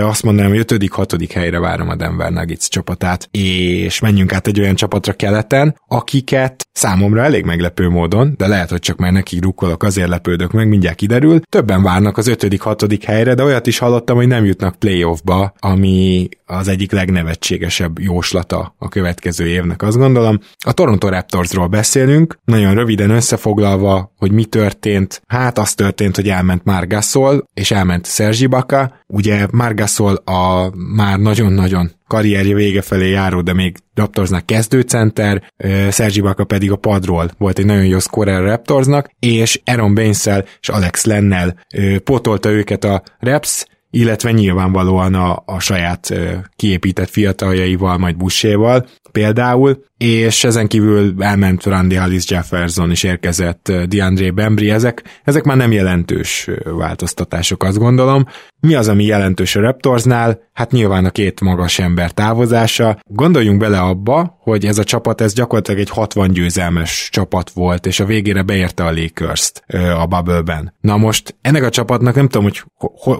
[0.01, 4.59] Azt mondanám, hogy ötödik, hatodik helyre várom a Denver Nuggets csapatát, és menjünk át egy
[4.59, 9.83] olyan csapatra keleten, akiket számomra elég meglepő módon, de lehet, hogy csak már nekik rukkolok,
[9.83, 11.39] azért lepődök meg, mindjárt kiderül.
[11.49, 15.53] Többen várnak az ötödik, hatodik helyre, de olyat is hallottam, hogy hogy nem jutnak playoffba,
[15.59, 20.39] ami az egyik legnevetségesebb jóslata a következő évnek, azt gondolom.
[20.65, 25.21] A Toronto Raptorsról beszélünk, nagyon röviden összefoglalva, hogy mi történt.
[25.27, 28.93] Hát az történt, hogy elment Margasol, és elment Sergi Baka.
[29.07, 35.43] Ugye Margasol a már nagyon-nagyon karrierje vége felé járó, de még Raptorsnak kezdőcenter,
[35.91, 40.25] Sergi Baka pedig a padról volt egy nagyon jó scorer Raptorsnak, és Aaron baines
[40.59, 41.59] és Alex Lennel
[42.03, 43.65] potolta őket a Raps,
[43.95, 46.13] illetve nyilvánvalóan a, a saját
[46.55, 48.87] kiépített fiataljaival, majd Buséval.
[49.11, 55.57] Például, és ezen kívül elment Randy Hollis Jefferson is érkezett DeAndre Bembry, ezek, ezek már
[55.57, 58.25] nem jelentős változtatások, azt gondolom.
[58.59, 60.39] Mi az, ami jelentős a Raptorsnál?
[60.53, 62.99] Hát nyilván a két magas ember távozása.
[63.09, 67.99] Gondoljunk bele abba, hogy ez a csapat, ez gyakorlatilag egy 60 győzelmes csapat volt, és
[67.99, 69.63] a végére beérte a Lakers-t
[69.97, 70.73] a bubble-ben.
[70.81, 72.63] Na most ennek a csapatnak nem tudom, hogy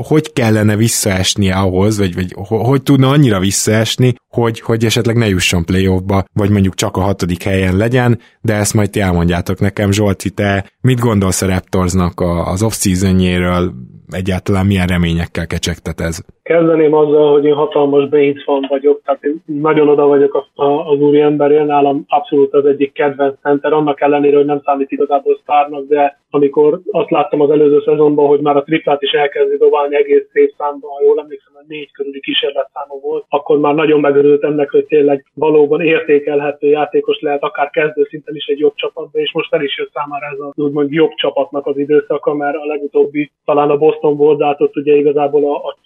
[0.07, 5.65] hogy kellene visszaesnie ahhoz, vagy, vagy hogy tudna annyira visszaesni, hogy, hogy esetleg ne jusson
[5.65, 10.30] playoffba, vagy mondjuk csak a hatodik helyen legyen, de ezt majd ti elmondjátok nekem, Zsolti,
[10.30, 13.74] te mit gondolsz a Raptorsnak az off-seasonjéről,
[14.09, 16.20] egyáltalán milyen reményekkel kecsegtet ez?
[16.46, 21.20] Kezdeném azzal, hogy én hatalmas Baines fan vagyok, tehát én nagyon oda vagyok az úri
[21.20, 26.20] emberé, nálam abszolút az egyik kedvenc center, annak ellenére, hogy nem számít igazából sztárnak, de
[26.30, 30.54] amikor azt láttam az előző szezonban, hogy már a triplát is elkezdi dobálni egész szép
[30.58, 34.86] számban, ha jól emlékszem, hogy négy körüli kísérletszáma volt, akkor már nagyon megörült ennek, hogy
[34.86, 39.64] tényleg valóban értékelhető játékos lehet, akár kezdő szinten is egy jobb csapatban, és most el
[39.64, 43.78] is jött számára ez az úgymond jobb csapatnak az időszaka, mert a legutóbbi talán a
[43.78, 45.78] Boston volt, de hát ott ugye igazából a, a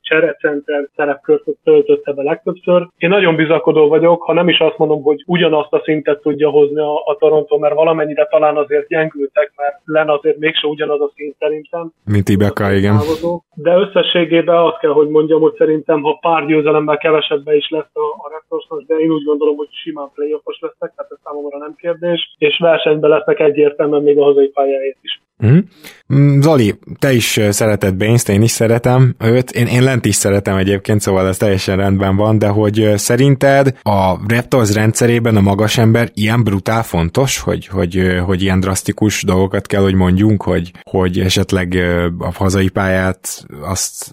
[0.00, 2.88] cserecenter szerepkört töltötte be legtöbbször.
[2.98, 6.80] Én nagyon bizakodó vagyok, ha nem is azt mondom, hogy ugyanazt a szintet tudja hozni
[6.80, 11.36] a, a Toronto, mert valamennyire talán azért gyengültek, mert len azért mégse ugyanaz a szint
[11.38, 11.92] szerintem.
[12.04, 12.96] Mint Ibeka, igen.
[13.54, 18.24] De összességében azt kell, hogy mondjam, hogy szerintem, ha pár győzelemmel kevesebben is lesz a,
[18.24, 22.34] a Raptorsnak, de én úgy gondolom, hogy simán playoffos lesznek, tehát ez számomra nem kérdés,
[22.38, 25.20] és versenyben lesznek egyértelműen még a hazai pályáért is.
[25.46, 25.58] Mm.
[26.40, 31.00] Zoli, te is szereted Baines, én is szeretem őt, én, én lent is szeretem egyébként,
[31.00, 36.44] szóval ez teljesen rendben van, de hogy szerinted a Raptors rendszerében a magas ember ilyen
[36.44, 41.74] brutál fontos, hogy, hogy, hogy ilyen drasztikus dolgokat kell, hogy mondjunk, hogy, hogy esetleg
[42.18, 44.12] a hazai pályát azt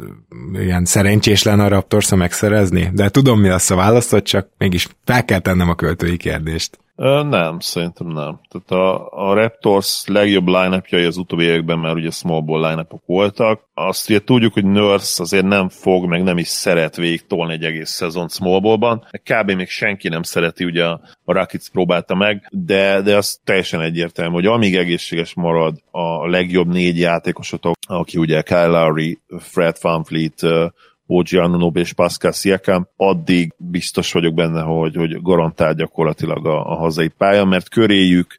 [0.53, 2.89] ilyen szerencsés lenne a Raptors megszerezni?
[2.93, 6.79] De tudom, mi lesz a választod, csak mégis fel kell tennem a költői kérdést.
[7.05, 8.39] Nem, szerintem nem.
[8.49, 13.61] Tehát a, a Raptors legjobb line az utóbbi években már ugye small ball line voltak.
[13.73, 17.89] Azt ugye tudjuk, hogy Nurse azért nem fog, meg nem is szeret végtolni egy egész
[17.89, 19.07] szezon small ballban.
[19.23, 19.51] Kb.
[19.51, 24.33] még senki nem szereti, ugye a, a Rakic próbálta meg, de, de az teljesen egyértelmű,
[24.33, 30.71] hogy amíg egészséges marad a legjobb négy játékosotok, aki ugye Kyle Lowry, Fred VanVleet,
[31.07, 36.75] OG Anunob és Pascal Siakam, addig biztos vagyok benne, hogy, hogy garantál gyakorlatilag a, a
[36.75, 38.37] hazai pálya, mert köréjük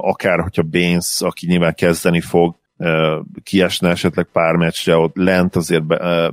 [0.00, 2.56] akár hogyha Baines, aki nyilván kezdeni fog,
[3.42, 5.84] kiesne esetleg pár meccsre, ott lent azért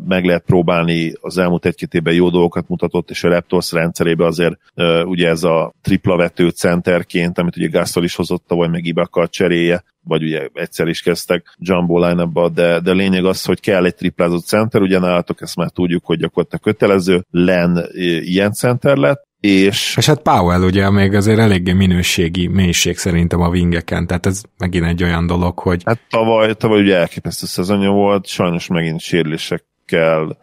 [0.08, 4.58] meg lehet próbálni, az elmúlt egy-két évben jó dolgokat mutatott, és a Raptors rendszerében azért
[5.04, 9.84] ugye ez a tripla vető centerként, amit ugye Gasol is hozott, vagy meg Ibaka cseréje,
[10.04, 14.46] vagy ugye egyszer is kezdtek Jumbo line de, de lényeg az, hogy kell egy triplázott
[14.46, 17.86] center, ugye nálatok ezt már tudjuk, hogy gyakorlatilag kötelező, Len
[18.22, 19.96] ilyen center lett, és...
[19.98, 24.86] És hát Powell ugye még azért eléggé minőségi mélység szerintem a wingeken, tehát ez megint
[24.86, 25.82] egy olyan dolog, hogy...
[25.86, 30.38] Hát tavaly, tavaly ugye elképesztő szezonja volt, sajnos megint sérülésekkel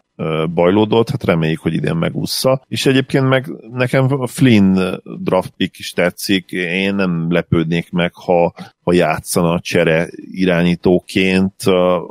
[0.53, 2.61] bajlódott, hát reméljük, hogy idén megúszza.
[2.67, 8.53] És egyébként meg nekem a Flynn draft pick is tetszik, én nem lepődnék meg, ha
[8.89, 11.53] ha játszana a csere irányítóként.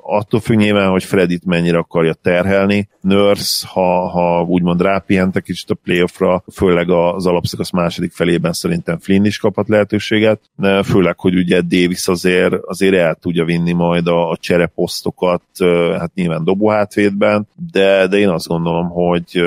[0.03, 2.89] Attól függ nyilván, hogy Fredit mennyire akarja terhelni.
[3.01, 9.25] Nurse, ha, ha úgymond rápihentek kicsit a playoffra, főleg az alapszakasz második felében szerintem Flynn
[9.25, 10.41] is kaphat lehetőséget,
[10.85, 15.43] főleg, hogy ugye Davis azért, azért el tudja vinni majd a, a csereposztokat,
[15.99, 19.43] hát nyilván dobóhátvédben, de, de én azt gondolom, hogy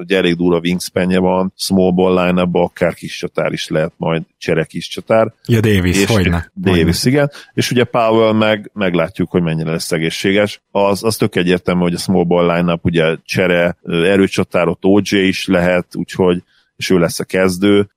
[0.00, 4.64] hogy elég durva wingspanje van, small ball line akár kis csatár is lehet majd csere
[4.64, 5.32] kis csatár.
[5.46, 6.50] Ja, Davis, és hogyne.
[6.60, 7.10] Davis, hogyne.
[7.10, 7.30] igen.
[7.54, 10.62] És ugye Powell meg meglátjuk, hogy mennyire lesz egészséges.
[10.70, 15.46] Az, az tök egyértelmű, hogy a small ball line ugye csere, erőcsatár, ott OJ is
[15.46, 16.42] lehet, úgyhogy
[16.76, 17.88] és ő lesz a kezdő.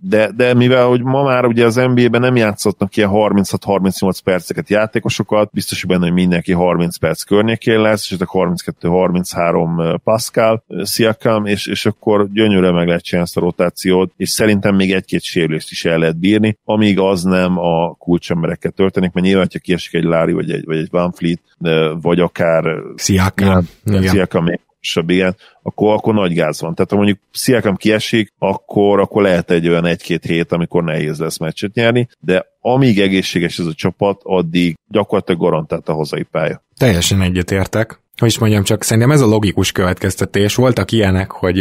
[0.00, 5.50] De, de mivel hogy ma már ugye az NBA-ben nem játszottak ilyen 36-38 perceket játékosokat,
[5.52, 11.66] biztos, hogy benne, hogy mindenki 30 perc környékén lesz, és a 32-33 Pascal, Siakam, és,
[11.66, 15.84] és akkor gyönyörűen meg lehet csinálni ezt a rotációt, és szerintem még egy-két sérülést is
[15.84, 20.32] el lehet bírni, amíg az nem a kulcsemberekkel történik, mert nyilván, ha kiesik egy Lári,
[20.32, 21.40] vagy egy, vagy egy Van Fleet,
[22.00, 22.64] vagy akár
[22.96, 24.44] Siakam, Siakam
[24.82, 26.74] magasabb, igen, akkor, akkor nagy gáz van.
[26.74, 31.38] Tehát ha mondjuk Sziakam kiesik, akkor, akkor lehet egy olyan egy-két hét, amikor nehéz lesz
[31.38, 36.62] meccset nyerni, de amíg egészséges ez a csapat, addig gyakorlatilag garantált a hazai pálya.
[36.76, 40.54] Teljesen egyetértek hogy is mondjam, csak szerintem ez a logikus következtetés.
[40.54, 41.60] Voltak ilyenek, hogy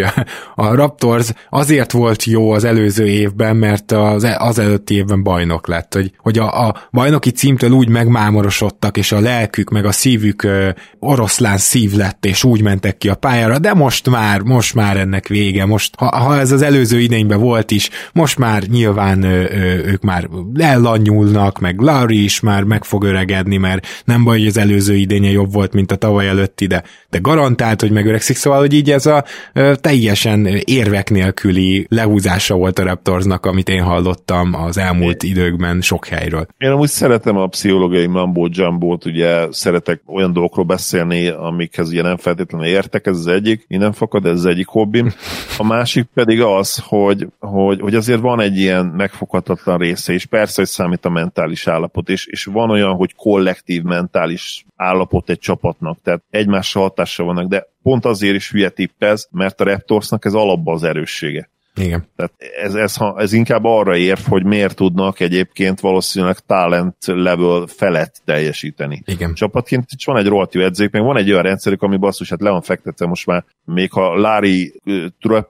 [0.55, 5.93] a Raptors azért volt jó az előző évben, mert az, az előtti évben bajnok lett.
[5.93, 10.69] Hogy, hogy a, a bajnoki címtől úgy megmámorosodtak, és a lelkük, meg a szívük ö,
[10.99, 15.27] oroszlán szív lett, és úgy mentek ki a pályára, de most már, most már ennek
[15.27, 15.65] vége.
[15.65, 20.01] Most, ha, ha ez az előző idényben volt is, most már nyilván ö, ö, ők
[20.01, 24.95] már ellanyulnak, meg Larry is már meg fog öregedni, mert nem baj, hogy az előző
[24.95, 28.73] idénye jobb volt, mint a tavaly előtt előtti, de, de garantált, hogy megöregszik, szóval, hogy
[28.73, 29.23] így ez a
[29.53, 36.05] ö, teljesen érvek nélküli lehúzása volt a Raptorsnak, amit én hallottam az elmúlt időkben sok
[36.05, 36.47] helyről.
[36.57, 42.17] Én amúgy szeretem a pszichológiai mambo jumbo ugye szeretek olyan dolgokról beszélni, amikhez ugye nem
[42.17, 45.13] feltétlenül értek, ez az egyik, innen fakad, ez az egyik hobbim.
[45.57, 50.53] A másik pedig az, hogy, hogy, hogy azért van egy ilyen megfoghatatlan része, és persze,
[50.55, 55.99] hogy számít a mentális állapot, és, és van olyan, hogy kollektív mentális állapot egy csapatnak,
[56.03, 60.73] tehát egymással hatással vannak, de pont azért is hülye tippez, mert a Raptorsnak ez alapban
[60.73, 61.49] az erőssége.
[61.75, 62.07] Igen.
[62.15, 62.31] Tehát
[62.63, 69.01] ez, ez, ez inkább arra ér, hogy miért tudnak egyébként valószínűleg talent level felett teljesíteni.
[69.05, 69.33] Igen.
[69.33, 72.41] Csapatként is van egy rohadt jó edzék, meg van egy olyan rendszerük, ami basszus, hát
[72.41, 74.73] le van fektetve most már, még ha Lári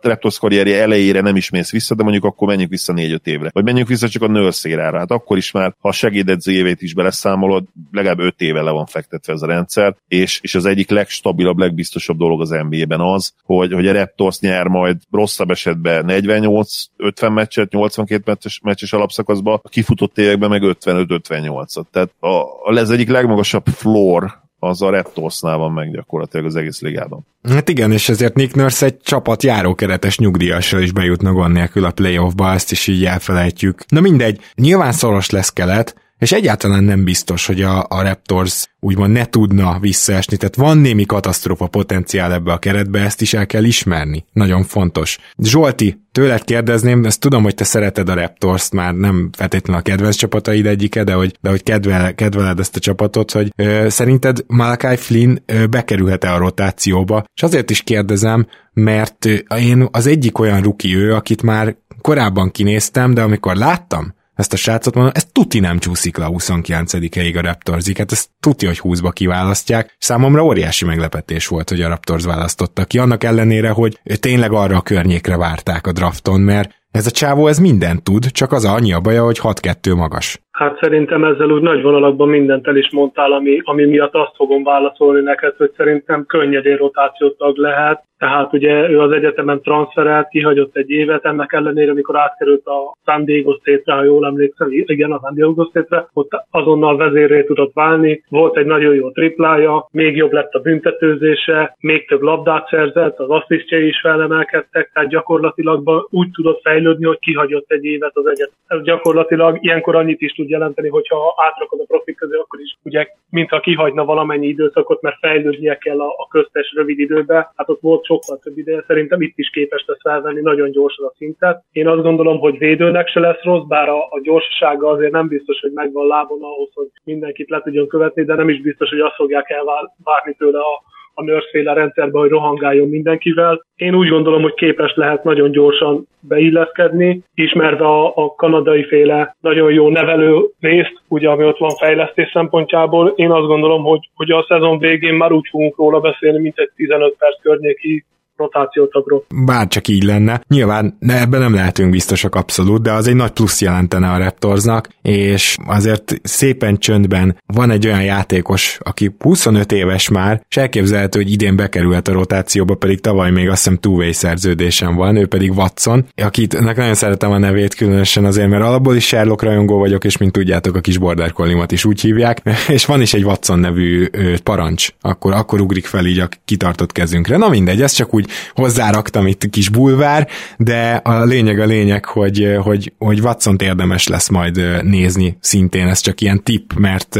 [0.02, 3.50] Raptors karrierje elejére nem is mész vissza, de mondjuk akkor menjünk vissza négy-öt évre.
[3.54, 4.98] Vagy menjünk vissza csak a nőrszérára.
[4.98, 8.86] Hát akkor is már, ha a segédedző évét is beleszámolod, legalább öt éve le van
[8.86, 13.74] fektetve ez a rendszer, és, és az egyik legstabilabb, legbiztosabb dolog az NBA-ben az, hogy,
[13.74, 20.18] hogy a Raptors nyer majd rosszabb esetben 48-50 meccset, 82 meccses, meccses alapszakaszban, a kifutott
[20.18, 21.84] években meg 55-58-at.
[21.92, 27.26] Tehát a, ez egyik legmagasabb floor az a Raptorsnál van meg gyakorlatilag az egész ligában.
[27.44, 31.92] Hát igen, és ezért Nick Nurse egy csapat járókeretes nyugdíjassal is bejutna gond nélkül a
[31.92, 33.84] playoffba, ezt is így elfelejtjük.
[33.88, 39.12] Na mindegy, nyilván szoros lesz kelet, és egyáltalán nem biztos, hogy a, a Raptors úgymond
[39.12, 43.64] ne tudna visszaesni, tehát van némi katasztrófa potenciál ebbe a keretbe, ezt is el kell
[43.64, 44.26] ismerni.
[44.34, 45.18] Nagyon fontos.
[45.38, 50.16] Zsolti, tőled kérdezném, ezt tudom, hogy te szereted a raptors már nem feltétlenül a kedvenc
[50.16, 54.96] csapataid egyike, de hogy, de hogy kedvel, kedveled ezt a csapatot, hogy ö, szerinted Malakai
[54.96, 57.24] Flynn ö, bekerülhet-e a rotációba?
[57.34, 59.26] És azért is kérdezem, mert
[59.58, 64.58] én az egyik olyan ruki ő, akit már korábban kinéztem, de amikor láttam, ezt a
[64.58, 68.66] srácot, mondom, ez tuti nem csúszik le a 29 ig a Raptorsig, hát ez tuti,
[68.66, 69.96] hogy 20-ba kiválasztják.
[69.98, 74.82] Számomra óriási meglepetés volt, hogy a Raptors választotta ki, annak ellenére, hogy tényleg arra a
[74.82, 79.00] környékre várták a drafton, mert ez a csávó ez mindent tud, csak az annyi a
[79.00, 80.40] baja, hogy 6-2 magas.
[80.52, 84.64] Hát szerintem ezzel úgy nagy vonalakban mindent el is mondtál, ami, ami miatt azt fogom
[84.64, 88.04] válaszolni neked, hogy szerintem könnyedén rotációtag lehet.
[88.22, 93.26] Tehát ugye ő az egyetemen transferelt, kihagyott egy évet, ennek ellenére, amikor átkerült a San
[93.26, 98.24] Diego State-re, ha jól emlékszem, igen, a San Diego State-re, ott azonnal vezérré tudott válni,
[98.30, 103.30] volt egy nagyon jó triplája, még jobb lett a büntetőzése, még több labdát szerzett, az
[103.30, 108.84] asszisztjai is felemelkedtek, tehát gyakorlatilag úgy tudott fejlődni, hogy kihagyott egy évet az egyetem.
[108.84, 113.60] Gyakorlatilag ilyenkor annyit is tud jelenteni, hogyha átrakod a profik közé, akkor is ugye, mintha
[113.60, 117.52] kihagyna valamennyi időszakot, mert fejlődnie kell a, a köztes rövid időbe.
[117.56, 121.14] Hát ott volt sokkal több ideje, szerintem itt is képes lesz felvenni nagyon gyorsan a
[121.18, 121.64] szintet.
[121.72, 125.60] Én azt gondolom, hogy védőnek se lesz rossz, bár a, a gyorsasága azért nem biztos,
[125.60, 129.16] hogy megvan lábon ahhoz, hogy mindenkit le tudjon követni, de nem is biztos, hogy azt
[129.16, 130.84] fogják elvárni tőle a
[131.14, 133.66] a nőrszféle rendszerbe, hogy rohangáljon mindenkivel.
[133.76, 139.72] Én úgy gondolom, hogy képes lehet nagyon gyorsan beilleszkedni, ismerve a, a kanadai féle nagyon
[139.72, 143.14] jó nevelő részt, ugye ami ott van fejlesztés szempontjából.
[143.16, 146.70] Én azt gondolom, hogy, hogy a szezon végén már úgy fogunk róla beszélni, mint egy
[146.76, 148.06] 15 perc környéki
[148.36, 149.26] rotációtagról.
[149.46, 150.42] Bár csak így lenne.
[150.48, 154.90] Nyilván ne, ebben nem lehetünk biztosak abszolút, de az egy nagy plusz jelentene a Raptorsnak,
[155.02, 161.32] és azért szépen csöndben van egy olyan játékos, aki 25 éves már, és elképzelhető, hogy
[161.32, 166.06] idén bekerülhet a rotációba, pedig tavaly még azt hiszem two szerződésem van, ő pedig Watson,
[166.16, 170.32] akit nagyon szeretem a nevét, különösen azért, mert alapból is Sherlock rajongó vagyok, és mint
[170.32, 171.34] tudjátok, a kis border
[171.68, 174.08] is úgy hívják, és van is egy Watson nevű
[174.44, 177.38] parancs, akkor, akkor ugrik fel így a kitartott kezünkre.
[177.38, 180.28] Na mindegy, ez csak úgy hozzáraktam itt kis bulvár,
[180.58, 186.00] de a lényeg a lényeg, hogy, hogy, hogy watson érdemes lesz majd nézni szintén, ez
[186.00, 187.16] csak ilyen tipp, mert,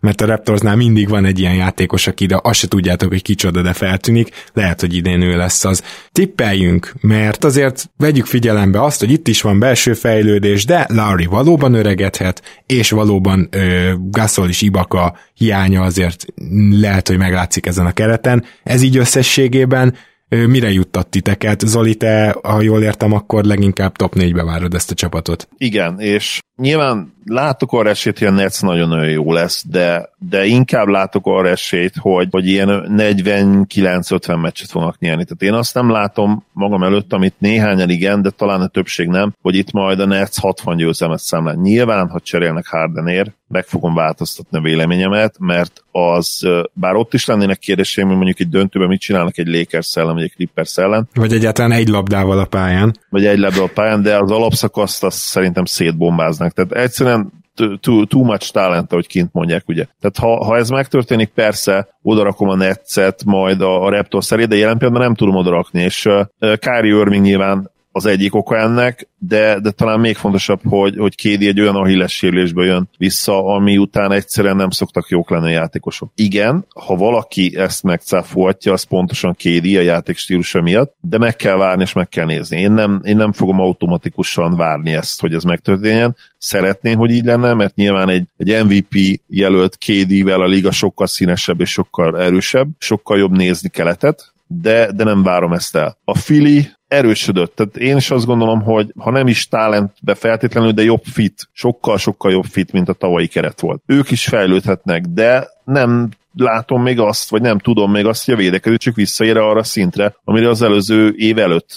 [0.00, 3.62] mert a Raptorsnál mindig van egy ilyen játékos, aki de azt se tudjátok, hogy kicsoda,
[3.62, 5.82] de feltűnik, lehet, hogy idén ő lesz az.
[6.12, 11.74] Tippeljünk, mert azért vegyük figyelembe azt, hogy itt is van belső fejlődés, de Larry valóban
[11.74, 16.24] öregedhet, és valóban ö, Gasol és Ibaka hiánya azért
[16.70, 18.44] lehet, hogy meglátszik ezen a kereten.
[18.62, 19.94] Ez így összességében
[20.28, 21.60] mire juttat titeket?
[21.60, 25.48] Zoli, te, ha jól értem, akkor leginkább top 4-be várod ezt a csapatot.
[25.56, 30.86] Igen, és nyilván látok arra esélyt, hogy a Nets nagyon-nagyon jó lesz, de, de inkább
[30.86, 35.24] látok arra esélyt, hogy, hogy ilyen 49-50 meccset fognak nyerni.
[35.24, 39.34] Tehát én azt nem látom magam előtt, amit néhányan igen, de talán a többség nem,
[39.42, 41.54] hogy itt majd a Nets 60 győzelmet számlál.
[41.54, 47.58] Nyilván, ha cserélnek Hardenért, meg fogom változtatni a véleményemet, mert az, bár ott is lennének
[47.58, 51.08] kérdéseim, hogy mondjuk egy döntőben mit csinálnak egy Lakers ellen, vagy egy Clippers ellen.
[51.14, 52.96] Vagy egyáltalán egy labdával a pályán.
[53.08, 56.52] Vagy egy labdával a pályán, de az alapszakaszt azt szerintem szétbombáznak.
[56.52, 57.32] Tehát egyszerűen
[57.80, 59.86] too, too much talent, ahogy kint mondják, ugye.
[60.00, 64.56] Tehát ha, ha ez megtörténik, persze odarakom a netszet majd a, a Raptor szeré, de
[64.56, 69.60] jelen pillanatban nem tudom odarakni, és uh, Kyrie Irving nyilván az egyik oka ennek, de,
[69.60, 74.12] de talán még fontosabb, hogy, hogy Kédi egy olyan ahilles sérülésből jön vissza, ami után
[74.12, 76.12] egyszerűen nem szoktak jók lenni a játékosok.
[76.14, 81.56] Igen, ha valaki ezt megcáfolhatja, az pontosan Kédi a játék stílusa miatt, de meg kell
[81.56, 82.60] várni és meg kell nézni.
[82.60, 86.16] Én nem, én nem fogom automatikusan várni ezt, hogy ez megtörténjen.
[86.38, 91.60] Szeretném, hogy így lenne, mert nyilván egy, egy MVP jelölt Kédivel a liga sokkal színesebb
[91.60, 95.98] és sokkal erősebb, sokkal jobb nézni keletet, de, de nem várom ezt el.
[96.04, 97.54] A Fili erősödött.
[97.54, 102.30] Tehát én is azt gondolom, hogy ha nem is talentbe feltétlenül, de jobb fit, sokkal-sokkal
[102.32, 103.82] jobb fit, mint a tavalyi keret volt.
[103.86, 108.36] Ők is fejlődhetnek, de nem látom még azt, vagy nem tudom még azt, hogy a
[108.36, 111.74] védekező csak visszaér arra szintre, amire az előző év előtt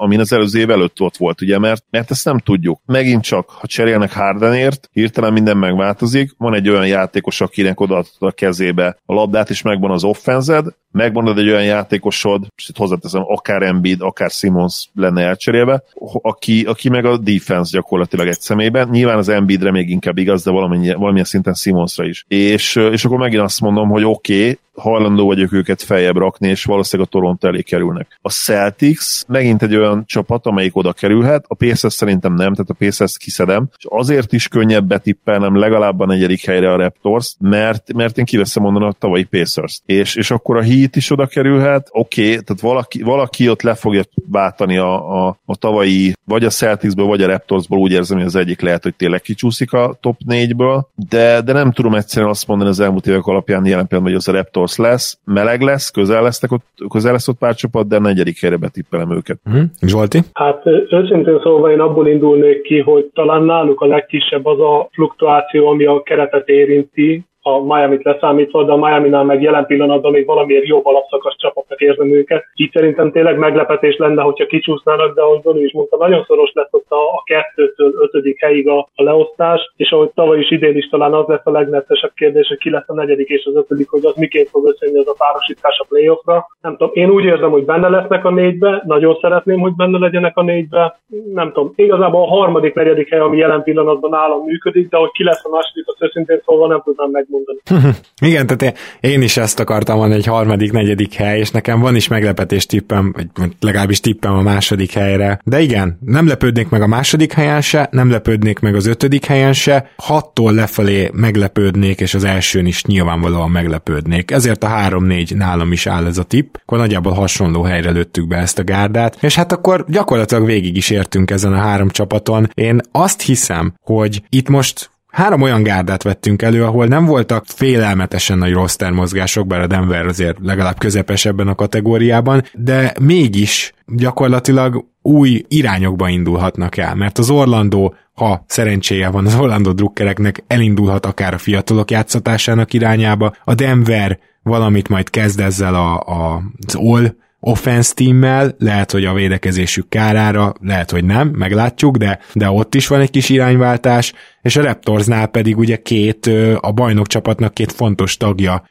[0.00, 2.80] amin az előző év előtt ott volt, ugye, mert, mert ezt nem tudjuk.
[2.86, 8.30] Megint csak, ha cserélnek Hardenért, hirtelen minden megváltozik, van egy olyan játékos, akinek odaadta a
[8.30, 13.62] kezébe a labdát, és megvan az offenzed, megmondod egy olyan játékosod, és itt hozzáteszem, akár
[13.62, 15.82] Embiid, akár Simons lenne elcserélve,
[16.22, 18.88] aki, aki meg a defense gyakorlatilag egy szemében.
[18.88, 22.24] Nyilván az Embiidre még inkább igaz, de valamilyen, valamilyen szinten Simonsra is.
[22.28, 26.64] És, és akkor megint azt mondom, hogy oké, okay, hajlandó vagyok őket feljebb rakni, és
[26.64, 28.18] valószínűleg a Toronto elé kerülnek.
[28.22, 32.74] A Celtics megint egy olyan csapat, amelyik oda kerülhet, a Pacers szerintem nem, tehát a
[32.74, 38.18] Pacers kiszedem, és azért is könnyebb betippelnem legalább a negyedik helyre a Raptors, mert, mert
[38.18, 39.80] én kiveszem onnan a tavalyi Pacers.
[39.86, 43.74] És, és akkor a Heat is oda kerülhet, oké, okay, tehát valaki, valaki ott le
[43.74, 48.26] fogja váltani a, a, a tavalyi, vagy a Celticsből, vagy a Raptorsból, úgy érzem, hogy
[48.26, 52.46] az egyik lehet, hogy tényleg kicsúszik a top 4-ből, de, de nem tudom egyszerűen azt
[52.46, 55.90] mondani az elmúlt évek alapján jelen pillanatban, hogy az a Raptors rossz lesz, meleg lesz,
[55.90, 59.38] közel, lesznek ott, közel lesz ott pár csapat, de negyedik helyre betippelem őket.
[59.50, 59.62] Mm.
[59.80, 60.18] Zsolti?
[60.32, 65.66] Hát őszintén szólva én abból indulnék ki, hogy talán náluk a legkisebb az a fluktuáció,
[65.68, 70.66] ami a keretet érinti, a Miami-t leszámítva, de a Miami-nál meg jelen pillanatban még valamiért
[70.66, 72.44] jobb alapszakasz csapatnak érzem őket.
[72.54, 76.68] Így szerintem tényleg meglepetés lenne, hogyha kicsúsznának, de ahogy Zoli is mondta, nagyon szoros lesz
[76.70, 80.88] ott a, a kettőtől ötödik helyig a, a leosztás, és ahogy tavaly is idén is
[80.88, 84.04] talán az lesz a legnettesebb kérdés, hogy ki lesz a negyedik és az ötödik, hogy
[84.04, 86.46] az miként fog összejönni az a párosítás a playoffra.
[86.60, 90.36] Nem tudom, én úgy érzem, hogy benne lesznek a négybe, nagyon szeretném, hogy benne legyenek
[90.36, 91.00] a négybe.
[91.32, 95.24] Nem tudom, igazából a harmadik, negyedik hely, ami jelen pillanatban nálam működik, de hogy ki
[95.24, 97.96] lesz a második, az őszintén szólva nem tudnám meg mondani.
[98.30, 102.08] Igen, tehát én is ezt akartam mondani, egy harmadik, negyedik hely, és nekem van is
[102.08, 105.40] meglepetés tippem, vagy legalábbis tippem a második helyre.
[105.44, 109.52] De igen, nem lepődnék meg a második helyen se, nem lepődnék meg az ötödik helyen
[109.52, 114.30] se, hattól lefelé meglepődnék, és az elsőn is nyilvánvalóan meglepődnék.
[114.30, 116.54] Ezért a három-négy nálam is áll ez a tipp.
[116.62, 120.90] Akkor nagyjából hasonló helyre lőttük be ezt a gárdát, és hát akkor gyakorlatilag végig is
[120.90, 122.50] értünk ezen a három csapaton.
[122.54, 128.38] Én azt hiszem, hogy itt most Három olyan gárdát vettünk elő, ahol nem voltak félelmetesen
[128.38, 134.84] nagy roster mozgások, bár a Denver azért legalább közepes ebben a kategóriában, de mégis gyakorlatilag
[135.02, 141.34] új irányokba indulhatnak el, mert az Orlandó, ha szerencséje van az Orlandó drukkereknek, elindulhat akár
[141.34, 147.94] a fiatalok játszatásának irányába, a Denver valamit majd kezd ezzel a, a, az All offense
[147.94, 153.00] teammel, lehet, hogy a védekezésük kárára, lehet, hogy nem, meglátjuk, de, de ott is van
[153.00, 154.12] egy kis irányváltás,
[154.42, 156.26] és a Raptorsnál pedig ugye két,
[156.60, 158.62] a bajnok csapatnak két fontos tagja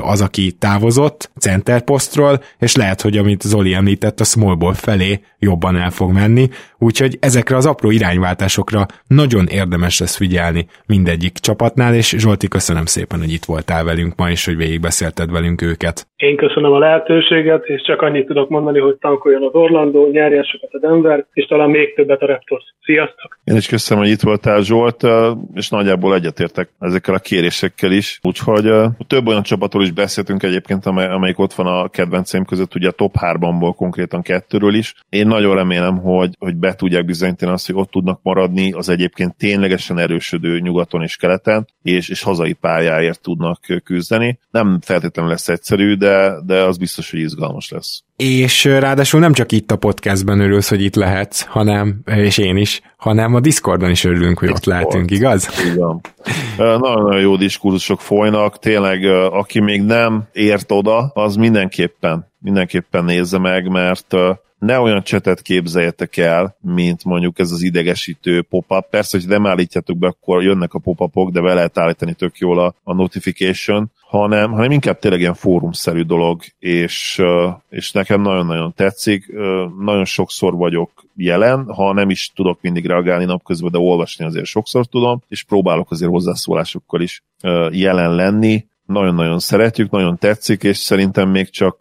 [0.00, 5.76] az, aki távozott centerposztról, és lehet, hogy amit Zoli említett, a small ball felé jobban
[5.76, 6.48] el fog menni,
[6.78, 13.18] úgyhogy ezekre az apró irányváltásokra nagyon érdemes lesz figyelni mindegyik csapatnál, és Zsolti, köszönöm szépen,
[13.18, 16.06] hogy itt voltál velünk ma, és hogy végigbeszélted velünk őket.
[16.16, 20.72] Én köszönöm a lehetőséget, és csak annyit tudok mondani, hogy tankoljon az Orlando, nyerjen sokat
[20.72, 22.64] a Denver, és talán még többet a Raptors.
[22.84, 23.38] Sziasztok!
[23.44, 25.06] Én is köszönöm, hogy itt voltál Zsolt,
[25.54, 28.18] és nagyjából egyetértek ezekkel a kérésekkel is.
[28.22, 28.72] Úgyhogy
[29.06, 32.92] több olyan csapatról is beszéltünk egyébként, amely, amelyik ott van a kedvenceim között, ugye a
[32.92, 34.94] top 3-ból konkrétan kettőről is.
[35.08, 39.36] Én nagyon remélem, hogy, hogy be tudják bizonyítani azt, hogy ott tudnak maradni az egyébként
[39.36, 44.38] ténylegesen erősödő nyugaton és keleten, és, és hazai pályáért tudnak küzdeni.
[44.50, 49.52] Nem feltétlenül lesz egyszerű, de, de az biztos, hogy izgalmas lesz és ráadásul nem csak
[49.52, 54.04] itt a podcastben örülsz, hogy itt lehetsz, hanem, és én is, hanem a Discordon is
[54.04, 54.66] örülünk, hogy Discord.
[54.66, 55.48] ott lehetünk, igaz?
[55.72, 56.00] Igen.
[56.56, 63.68] Nagyon-nagyon jó diskurzusok folynak, tényleg aki még nem ért oda, az mindenképpen, mindenképpen nézze meg,
[63.68, 64.14] mert
[64.58, 68.86] ne olyan csetet képzeljetek el, mint mondjuk ez az idegesítő pop-up.
[68.90, 72.58] Persze, hogy nem állítjátok be, akkor jönnek a pop-upok, de be lehet állítani tök jól
[72.58, 77.22] a, a notification, hanem, hanem inkább tényleg ilyen fórumszerű dolog, és,
[77.70, 79.32] és nekem nagyon-nagyon tetszik.
[79.80, 84.86] Nagyon sokszor vagyok jelen, ha nem is tudok mindig reagálni napközben, de olvasni azért sokszor
[84.86, 87.22] tudom, és próbálok azért hozzászólásokkal is
[87.70, 88.66] jelen lenni.
[88.86, 91.78] Nagyon-nagyon szeretjük, nagyon tetszik, és szerintem még csak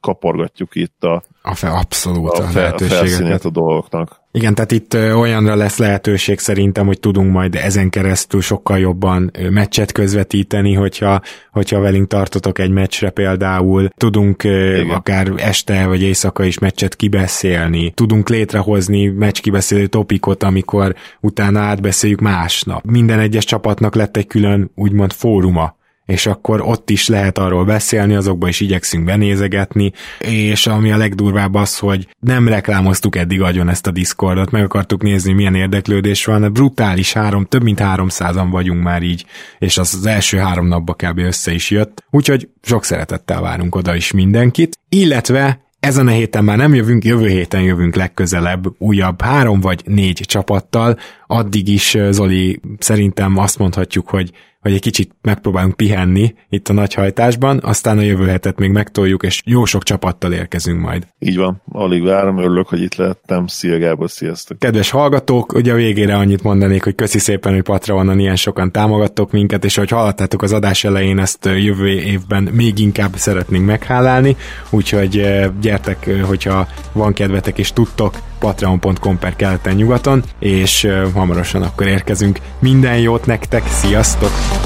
[0.00, 3.44] kaporgatjuk itt a, a fe, abszolút a, a lehetőségeket.
[3.44, 4.20] a dolgoknak.
[4.32, 9.92] Igen, tehát itt olyanra lesz lehetőség szerintem, hogy tudunk majd ezen keresztül sokkal jobban meccset
[9.92, 11.20] közvetíteni, hogyha,
[11.52, 14.90] hogyha velünk tartotok egy meccsre például, tudunk Igen.
[14.90, 22.20] akár este vagy éjszaka is meccset kibeszélni, tudunk létrehozni meccs kibeszélő topikot, amikor utána átbeszéljük
[22.20, 22.84] másnap.
[22.84, 25.76] Minden egyes csapatnak lett egy külön úgymond fóruma,
[26.06, 31.54] és akkor ott is lehet arról beszélni, azokba is igyekszünk benézegetni, és ami a legdurvább
[31.54, 36.52] az, hogy nem reklámoztuk eddig agyon ezt a Discordot, meg akartuk nézni, milyen érdeklődés van,
[36.52, 39.24] brutális három, több mint háromszázan vagyunk már így,
[39.58, 41.18] és az, az első három napba kb.
[41.18, 46.56] össze is jött, úgyhogy sok szeretettel várunk oda is mindenkit, illetve ezen a héten már
[46.56, 50.98] nem jövünk, jövő héten jövünk legközelebb újabb három vagy négy csapattal.
[51.26, 54.32] Addig is Zoli szerintem azt mondhatjuk, hogy
[54.66, 59.42] hogy egy kicsit megpróbálunk pihenni itt a nagyhajtásban, aztán a jövő hetet még megtoljuk, és
[59.44, 61.06] jó sok csapattal érkezünk majd.
[61.18, 63.46] Így van, alig várom, örülök, hogy itt lehettem.
[63.46, 64.58] Szia Gábor, sziasztok!
[64.58, 69.32] Kedves hallgatók, ugye a végére annyit mondanék, hogy köszi szépen, hogy Patreonon ilyen sokan támogattok
[69.32, 74.36] minket, és hogy hallottátok az adás elején, ezt jövő évben még inkább szeretnénk meghálálni,
[74.70, 75.26] úgyhogy
[75.60, 82.38] gyertek, hogyha van kedvetek és tudtok, patreon.com per keleten-nyugaton, és hamarosan akkor érkezünk.
[82.58, 84.65] Minden jót nektek, sziasztok!